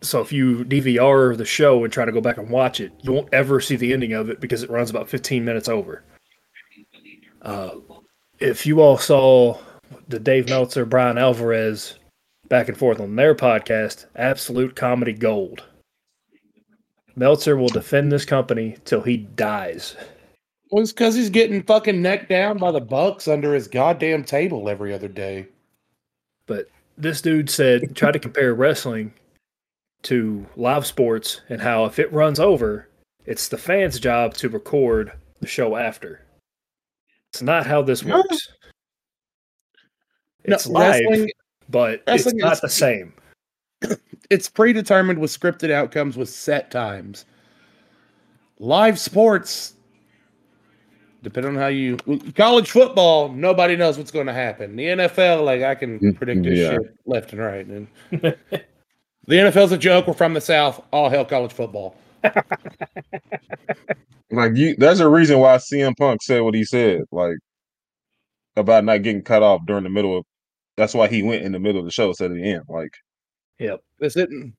so 0.01 0.21
if 0.21 0.31
you 0.31 0.63
DVR 0.65 1.35
the 1.35 1.45
show 1.45 1.83
and 1.83 1.91
try 1.91 2.05
to 2.05 2.11
go 2.11 2.21
back 2.21 2.37
and 2.37 2.49
watch 2.49 2.79
it, 2.79 2.91
you 3.01 3.11
won't 3.11 3.33
ever 3.33 3.59
see 3.59 3.75
the 3.75 3.93
ending 3.93 4.13
of 4.13 4.29
it 4.29 4.39
because 4.39 4.63
it 4.63 4.69
runs 4.69 4.89
about 4.89 5.09
15 5.09 5.43
minutes 5.43 5.67
over. 5.67 6.03
Uh, 7.41 7.71
if 8.39 8.65
you 8.65 8.81
all 8.81 8.97
saw 8.97 9.57
the 10.07 10.19
Dave 10.19 10.49
Meltzer, 10.49 10.85
Bryan 10.85 11.17
Alvarez 11.17 11.95
back 12.47 12.67
and 12.67 12.77
forth 12.77 12.99
on 12.99 13.15
their 13.15 13.33
podcast, 13.33 14.05
absolute 14.15 14.75
comedy 14.75 15.13
gold. 15.13 15.63
Meltzer 17.17 17.57
will 17.57 17.67
defend 17.67 18.11
this 18.11 18.25
company 18.25 18.77
till 18.85 19.01
he 19.01 19.17
dies. 19.17 19.95
Well, 20.69 20.83
it's 20.83 20.91
because 20.91 21.15
he's 21.15 21.31
getting 21.31 21.63
fucking 21.63 21.99
necked 21.99 22.29
down 22.29 22.59
by 22.59 22.71
the 22.71 22.79
Bucks 22.79 23.27
under 23.27 23.55
his 23.55 23.67
goddamn 23.67 24.23
table 24.23 24.69
every 24.69 24.93
other 24.93 25.07
day. 25.07 25.47
But 26.45 26.69
this 26.95 27.21
dude 27.21 27.49
said, 27.49 27.95
try 27.95 28.11
to 28.11 28.19
compare 28.19 28.53
wrestling 28.53 29.13
to 30.03 30.45
live 30.55 30.85
sports 30.85 31.41
and 31.49 31.59
how 31.59 31.85
if 31.85 31.97
it 31.97 32.13
runs 32.13 32.39
over, 32.39 32.87
it's 33.25 33.47
the 33.47 33.57
fans' 33.57 33.99
job 33.99 34.35
to 34.35 34.47
record 34.47 35.11
the 35.39 35.47
show 35.47 35.75
after. 35.75 36.21
It's 37.33 37.41
not 37.41 37.65
how 37.65 37.81
this 37.81 38.03
works. 38.03 38.49
It's 40.43 40.67
no, 40.67 40.79
live, 40.79 41.27
but 41.67 42.03
it's 42.07 42.31
not 42.35 42.53
is, 42.53 42.61
the 42.61 42.69
same. 42.69 43.13
It's 44.29 44.49
predetermined 44.49 45.19
with 45.19 45.31
scripted 45.31 45.71
outcomes 45.71 46.17
with 46.17 46.29
set 46.29 46.71
times. 46.71 47.25
live 48.59 48.99
sports, 48.99 49.75
depending 51.23 51.53
on 51.55 51.61
how 51.61 51.67
you 51.67 51.97
college 52.35 52.71
football, 52.71 53.29
nobody 53.29 53.75
knows 53.75 53.97
what's 53.97 54.11
going 54.11 54.27
to 54.27 54.33
happen. 54.33 54.75
The 54.75 54.85
NFL, 54.85 55.45
like 55.45 55.63
I 55.63 55.75
can 55.75 56.01
Mm, 56.03 56.15
predict 56.15 56.45
this 56.45 56.59
yeah. 56.59 56.69
shit 56.69 56.81
left 57.05 57.33
and 57.33 57.41
right. 57.41 57.65
And 57.65 57.87
the 58.11 58.37
NFL's 59.29 59.71
a 59.73 59.77
joke. 59.77 60.07
We're 60.07 60.13
from 60.13 60.33
the 60.33 60.41
South. 60.41 60.83
All 60.91 61.09
hell 61.09 61.25
college 61.25 61.53
football. 61.53 61.95
Like 64.31 64.55
you, 64.55 64.75
there's 64.77 64.99
a 64.99 65.09
reason 65.09 65.39
why 65.39 65.57
CM 65.57 65.95
Punk 65.97 66.21
said 66.23 66.41
what 66.41 66.55
he 66.55 66.65
said, 66.65 67.03
like 67.11 67.37
about 68.57 68.85
not 68.85 69.03
getting 69.03 69.23
cut 69.23 69.43
off 69.43 69.61
during 69.67 69.83
the 69.83 69.89
middle 69.89 70.17
of. 70.19 70.25
That's 70.77 70.93
why 70.95 71.07
he 71.07 71.23
went 71.23 71.43
in 71.43 71.51
the 71.53 71.59
middle 71.59 71.79
of 71.79 71.85
the 71.85 71.91
show 71.91 72.09
instead 72.09 72.31
of 72.31 72.37
the 72.37 72.43
end. 72.51 72.63
Like, 72.69 72.91
Yep. 73.59 73.83
This 73.99 74.15
isn't. 74.15 74.53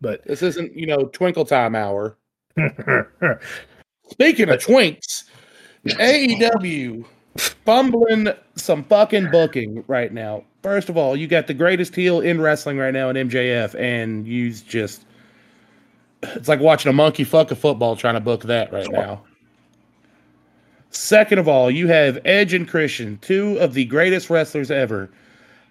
But 0.00 0.24
This 0.24 0.42
isn't. 0.42 0.74
You 0.76 0.86
know, 0.86 1.06
Twinkle 1.06 1.44
Time 1.44 1.74
hour. 1.74 2.16
Speaking 4.10 4.48
of 4.48 4.58
twinks, 4.60 5.24
AEW 5.86 7.04
fumbling 7.36 8.28
some 8.56 8.84
fucking 8.84 9.30
booking 9.30 9.84
right 9.86 10.12
now. 10.12 10.44
First 10.62 10.88
of 10.88 10.96
all, 10.96 11.16
you 11.16 11.26
got 11.26 11.46
the 11.46 11.54
greatest 11.54 11.94
heel 11.94 12.20
in 12.20 12.40
wrestling 12.40 12.78
right 12.78 12.92
now 12.92 13.10
in 13.10 13.28
MJF, 13.28 13.74
and 13.76 14.26
you 14.26 14.52
just 14.52 15.04
it's 16.22 16.48
like 16.48 16.60
watching 16.60 16.90
a 16.90 16.92
monkey 16.92 17.24
fuck 17.24 17.50
a 17.50 17.56
football 17.56 17.96
trying 17.96 18.14
to 18.14 18.20
book 18.20 18.42
that 18.44 18.72
right 18.72 18.90
now. 18.90 19.22
Second 20.90 21.38
of 21.38 21.46
all, 21.46 21.70
you 21.70 21.86
have 21.86 22.18
Edge 22.24 22.54
and 22.54 22.66
Christian, 22.66 23.18
two 23.18 23.58
of 23.58 23.74
the 23.74 23.84
greatest 23.84 24.30
wrestlers 24.30 24.70
ever, 24.70 25.10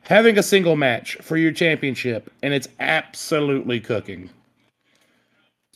having 0.07 0.37
a 0.37 0.43
single 0.43 0.75
match 0.75 1.17
for 1.21 1.37
your 1.37 1.51
championship, 1.51 2.31
and 2.41 2.53
it's 2.53 2.67
absolutely 2.79 3.79
cooking. 3.79 4.29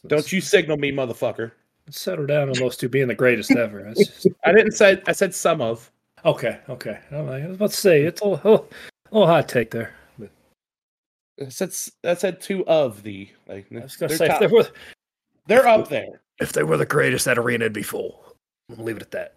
Don't 0.08 0.32
you 0.32 0.42
signal 0.42 0.78
me, 0.78 0.92
motherfucker. 0.92 1.52
settle 1.90 2.26
down 2.26 2.50
on 2.50 2.56
those 2.56 2.78
two 2.78 2.90
being 2.90 3.08
the 3.08 3.16
greatest 3.16 3.52
ever? 3.52 3.94
Just, 3.94 4.28
I 4.46 4.54
didn't 4.54 4.72
say 4.72 5.02
I 5.06 5.12
said 5.12 5.36
some 5.36 5.62
of. 5.62 5.92
okay, 6.26 6.60
okay. 6.70 7.00
I'm 7.12 7.28
like, 7.28 7.44
I 7.44 7.48
was 7.48 7.58
about 7.58 7.72
to 7.72 7.78
say 7.78 8.04
it's 8.04 8.22
a 8.22 8.28
little, 8.28 8.68
a 9.12 9.14
little 9.14 9.28
hot 9.28 9.48
take 9.48 9.72
there. 9.72 9.94
But 10.18 10.30
I 11.40 11.50
said 11.50 11.74
I 12.04 12.14
said 12.16 12.42
two 12.42 12.66
of 12.66 13.04
the 13.04 13.30
like 13.48 13.68
I 13.72 13.80
was 13.80 13.96
gonna 13.96 14.16
they're, 14.16 14.32
if 14.32 14.40
they 14.40 14.48
were 14.48 14.68
they're 15.48 15.68
up 15.68 15.90
there. 15.90 16.22
if 16.40 16.54
they 16.54 16.64
were 16.64 16.78
the 16.78 16.86
greatest, 16.86 17.26
that 17.26 17.38
arena 17.38 17.66
would 17.66 17.74
be 17.74 17.84
full. 17.84 18.24
I'm 18.70 18.76
gonna 18.76 18.88
leave 18.88 18.98
it 18.98 19.04
at 19.04 19.12
that. 19.12 19.36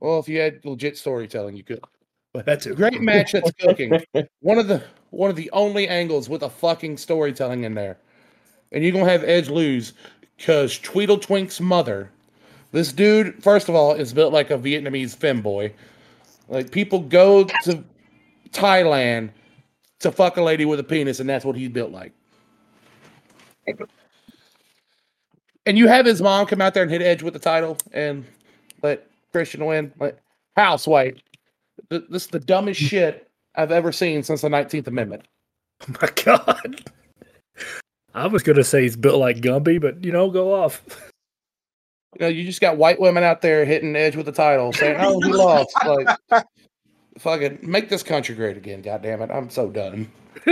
Well, 0.00 0.18
if 0.18 0.28
you 0.28 0.40
had 0.40 0.64
legit 0.64 0.96
storytelling, 0.96 1.56
you 1.56 1.62
could. 1.62 1.80
But 2.32 2.46
that's 2.46 2.66
a 2.66 2.74
Great 2.74 3.00
match 3.00 3.32
that's 3.32 3.50
cooking. 3.60 4.00
One 4.40 4.58
of 4.58 4.68
the 4.68 4.84
one 5.10 5.30
of 5.30 5.36
the 5.36 5.50
only 5.50 5.88
angles 5.88 6.28
with 6.28 6.44
a 6.44 6.48
fucking 6.48 6.96
storytelling 6.96 7.64
in 7.64 7.74
there. 7.74 7.98
And 8.70 8.84
you're 8.84 8.92
gonna 8.92 9.10
have 9.10 9.24
Edge 9.24 9.48
lose 9.48 9.94
because 10.36 10.78
Tweedle 10.78 11.18
Twink's 11.18 11.60
mother. 11.60 12.08
This 12.70 12.92
dude, 12.92 13.42
first 13.42 13.68
of 13.68 13.74
all, 13.74 13.94
is 13.94 14.12
built 14.12 14.32
like 14.32 14.52
a 14.52 14.58
Vietnamese 14.58 15.16
femboy. 15.16 15.72
Like 16.48 16.70
people 16.70 17.00
go 17.00 17.44
to 17.64 17.84
Thailand 18.50 19.30
to 19.98 20.12
fuck 20.12 20.36
a 20.36 20.42
lady 20.42 20.64
with 20.64 20.78
a 20.78 20.84
penis, 20.84 21.18
and 21.18 21.28
that's 21.28 21.44
what 21.44 21.56
he's 21.56 21.68
built 21.68 21.90
like. 21.90 22.12
And 25.66 25.76
you 25.76 25.88
have 25.88 26.06
his 26.06 26.22
mom 26.22 26.46
come 26.46 26.60
out 26.60 26.74
there 26.74 26.84
and 26.84 26.92
hit 26.92 27.02
Edge 27.02 27.24
with 27.24 27.34
the 27.34 27.40
title 27.40 27.76
and 27.92 28.24
let 28.82 29.06
Christian 29.32 29.64
win. 29.66 29.92
Like 29.98 30.16
house 30.56 30.86
white. 30.86 31.20
Th- 31.88 32.04
This 32.10 32.24
is 32.24 32.28
the 32.28 32.40
dumbest 32.40 32.80
shit 32.80 33.30
I've 33.54 33.72
ever 33.72 33.92
seen 33.92 34.22
since 34.22 34.42
the 34.42 34.48
19th 34.48 34.86
Amendment. 34.86 35.22
Oh 35.88 35.94
my 36.02 36.08
god. 36.24 36.90
I 38.14 38.26
was 38.26 38.42
gonna 38.42 38.64
say 38.64 38.82
he's 38.82 38.96
built 38.96 39.18
like 39.18 39.38
Gumby, 39.38 39.80
but 39.80 40.04
you 40.04 40.12
know, 40.12 40.30
go 40.30 40.52
off. 40.52 40.82
You 42.16 42.20
know, 42.20 42.28
you 42.28 42.44
just 42.44 42.60
got 42.60 42.76
white 42.76 43.00
women 43.00 43.22
out 43.24 43.40
there 43.40 43.64
hitting 43.64 43.96
Edge 43.96 44.14
with 44.14 44.26
the 44.26 44.32
title, 44.32 44.72
saying, 44.74 44.96
"Oh, 45.00 45.18
he 45.20 45.32
lost." 45.32 45.74
Like, 45.86 46.44
fucking 47.18 47.60
make 47.62 47.88
this 47.88 48.02
country 48.02 48.34
great 48.34 48.58
again. 48.58 48.82
God 48.82 49.00
damn 49.02 49.22
it, 49.22 49.30
I'm 49.30 49.48
so 49.48 49.70
done. 49.70 50.10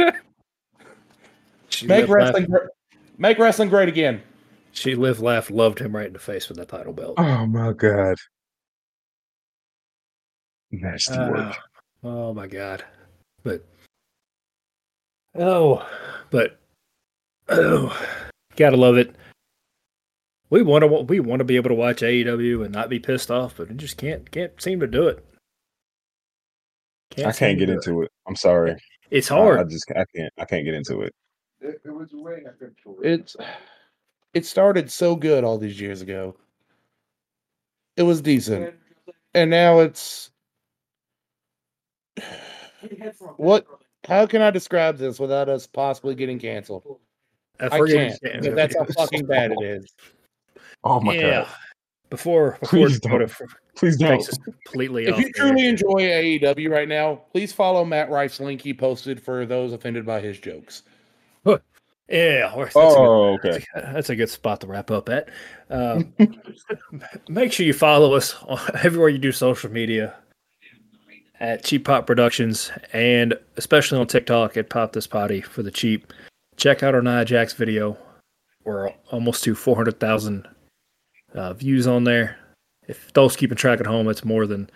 Make 1.85 2.09
wrestling, 2.09 2.47
laughed, 2.47 2.51
gr- 2.51 2.97
make 3.19 3.39
wrestling 3.39 3.69
great 3.69 3.89
again. 3.89 4.23
she 4.73 4.95
lived, 4.95 5.21
laughed, 5.21 5.51
loved 5.51 5.79
him 5.79 5.95
right 5.95 6.07
in 6.07 6.13
the 6.15 6.19
face 6.19 6.49
with 6.49 6.57
the 6.59 6.65
title 6.65 6.93
belt. 6.95 7.15
oh 7.19 7.47
my 7.47 7.73
god, 7.73 8.17
nasty 10.71 11.15
Uh, 11.15 11.31
work. 11.31 11.57
oh 12.05 12.33
my 12.35 12.47
god. 12.47 12.85
But 13.43 13.65
oh, 15.35 15.89
but 16.31 16.59
oh, 17.49 17.97
gotta 18.57 18.77
love 18.77 18.97
it. 18.97 19.15
We 20.51 20.63
want 20.63 20.83
to 20.83 20.89
we 20.89 21.21
want 21.21 21.41
to 21.41 21.45
be 21.45 21.57
able 21.57 21.69
to 21.69 21.75
watch 21.75 22.01
AEW 22.01 22.65
and 22.65 22.73
not 22.75 22.89
be 22.89 22.99
pissed 22.99 23.31
off, 23.31 23.57
but 23.59 23.71
it 23.71 23.77
just 23.77 23.97
can't 23.99 24.31
can't 24.31 24.61
seem 24.61 24.81
to 24.81 24.87
do 24.87 25.07
it. 25.09 25.25
I 27.19 27.33
can't 27.33 27.59
get 27.59 27.69
into 27.71 28.03
it. 28.03 28.11
I'm 28.27 28.37
sorry. 28.37 28.77
It's 29.11 29.29
hard. 29.29 29.59
I 29.59 29.65
just 29.65 29.91
I 29.91 30.05
can't 30.15 30.33
I 30.39 30.45
can't 30.45 30.65
get 30.65 30.75
into 30.75 31.03
it. 31.03 31.15
It 31.61 31.81
was 31.85 32.11
rain. 32.15 32.45
It's 33.03 33.37
it 34.35 34.47
started 34.47 34.91
so 34.91 35.17
good 35.17 35.45
all 35.45 35.59
these 35.59 35.81
years 35.81 36.03
ago. 36.03 36.37
It 37.97 38.03
was 38.05 38.21
decent, 38.21 38.75
and 39.35 39.51
now 39.51 39.81
it's 39.81 40.31
what? 43.37 43.67
How 44.07 44.27
can 44.27 44.41
I 44.43 44.51
describe 44.51 44.97
this 44.97 45.19
without 45.19 45.49
us 45.49 45.67
possibly 45.67 46.15
getting 46.15 46.39
canceled? 46.39 46.99
I 47.61 47.77
forget- 47.77 48.19
can't. 48.23 48.41
because 48.43 48.55
That's 48.55 48.77
how 48.77 48.85
fucking 48.85 49.27
bad 49.27 49.53
it 49.53 49.63
is. 49.63 49.93
Oh 50.85 51.01
my 51.01 51.15
yeah. 51.15 51.31
god, 51.43 51.49
Before 52.11 52.57
before 52.61 52.87
Please 52.87 53.01
Dakota 53.01 53.27
don't. 53.27 53.31
f- 53.31 53.57
please 53.75 53.97
don't. 53.97 54.11
takes 54.11 54.29
us 54.29 54.39
completely 54.39 55.07
If 55.07 55.19
you 55.19 55.25
the 55.33 55.41
air. 55.41 55.49
truly 55.49 55.67
enjoy 55.67 56.01
AEW 56.01 56.71
right 56.71 56.89
now, 56.89 57.17
please 57.33 57.53
follow 57.53 57.85
Matt 57.85 58.11
Rife's 58.11 58.39
link 58.39 58.61
he 58.63 58.73
posted 58.73 59.21
for 59.21 59.45
those 59.45 59.73
offended 59.73 60.07
by 60.07 60.21
his 60.21 60.39
jokes. 60.39 60.85
yeah, 62.09 62.53
that's, 62.57 62.77
Oh, 62.77 63.35
a 63.35 63.39
good, 63.39 63.55
okay. 63.57 63.65
that's 63.75 64.09
a 64.11 64.17
good 64.17 64.31
spot 64.31 64.61
to 64.63 64.67
wrap 64.69 64.91
up 64.93 65.09
at. 65.09 65.29
Um, 65.69 66.15
make 67.29 67.53
sure 67.53 67.67
you 67.67 67.75
follow 67.75 68.15
us 68.15 68.35
on, 68.47 68.61
everywhere 68.85 69.09
you 69.09 69.19
do 69.19 69.33
social 69.33 69.71
media 69.71 70.15
at 71.41 71.65
Cheap 71.65 71.85
Pop 71.85 72.07
Productions 72.07 72.71
and 72.93 73.35
especially 73.57 73.99
on 73.99 74.07
TikTok 74.07 74.57
at 74.57 74.71
Pop 74.71 74.93
This 74.93 75.07
Potty 75.07 75.41
for 75.41 75.63
the 75.63 75.71
cheap. 75.71 76.13
Check 76.57 76.83
out 76.83 76.95
our 76.95 77.03
Nia 77.03 77.25
Jax 77.25 77.53
video. 77.53 77.97
We're 78.65 78.91
almost 79.11 79.45
to 79.45 79.55
400,000 79.55 80.49
uh, 81.35 81.53
views 81.55 81.87
on 81.87 82.05
there. 82.05 82.39
If 82.87 83.13
those 83.13 83.37
keeping 83.37 83.57
track 83.57 83.81
at 83.81 83.87
home, 83.87 84.09
it's 84.09 84.25
more 84.25 84.47
than 84.47 84.71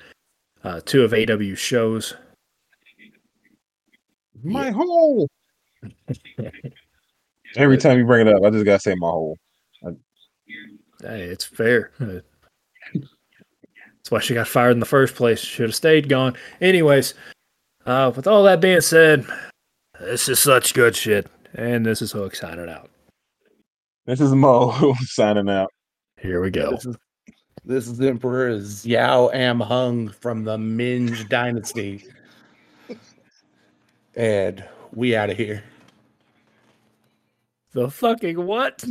uh, 0.65 0.81
two 0.85 1.03
of 1.03 1.13
AEW's 1.13 1.59
shows. 1.59 2.15
My 4.43 4.71
hole. 4.71 5.29
Every 7.57 7.79
time 7.79 7.99
you 7.99 8.07
bring 8.07 8.27
it 8.27 8.35
up, 8.35 8.43
I 8.45 8.51
just 8.51 8.65
gotta 8.65 8.81
say 8.81 8.95
my 8.95 9.09
hole. 9.09 9.37
Hey, 11.01 11.23
it's 11.23 11.45
fair. 11.45 11.91
That's 14.13 14.25
why 14.25 14.27
she 14.27 14.35
got 14.35 14.47
fired 14.47 14.73
in 14.73 14.81
the 14.81 14.85
first 14.85 15.15
place. 15.15 15.41
Should 15.41 15.71
have 15.71 15.75
stayed 15.75 16.11
gone. 16.11 16.37
Anyways, 16.61 17.15
uh, 17.87 18.13
with 18.15 18.27
all 18.27 18.43
that 18.43 18.61
being 18.61 18.83
said, 18.83 19.25
this 19.99 20.29
is 20.29 20.39
such 20.39 20.75
good 20.75 20.95
shit. 20.95 21.29
And 21.55 21.87
this 21.87 22.03
is 22.03 22.13
Hook 22.13 22.37
signing 22.37 22.69
out. 22.69 22.91
This 24.05 24.21
is 24.21 24.35
Moe 24.35 24.95
signing 25.05 25.49
out. 25.49 25.73
Here 26.21 26.43
we 26.43 26.51
go. 26.51 26.73
This 26.73 26.85
is 26.85 26.97
this 27.65 27.89
is 27.89 28.03
Emperor 28.03 28.51
Xiao 28.59 29.33
Am 29.33 29.61
Hung 29.61 30.11
from 30.11 30.45
the 30.45 30.59
Minge 30.59 31.27
Dynasty. 31.31 32.05
And 34.15 34.63
we 34.93 35.17
out 35.17 35.31
of 35.31 35.39
here. 35.39 35.65
The 37.73 37.91
fucking 37.91 38.45
what? 38.45 38.85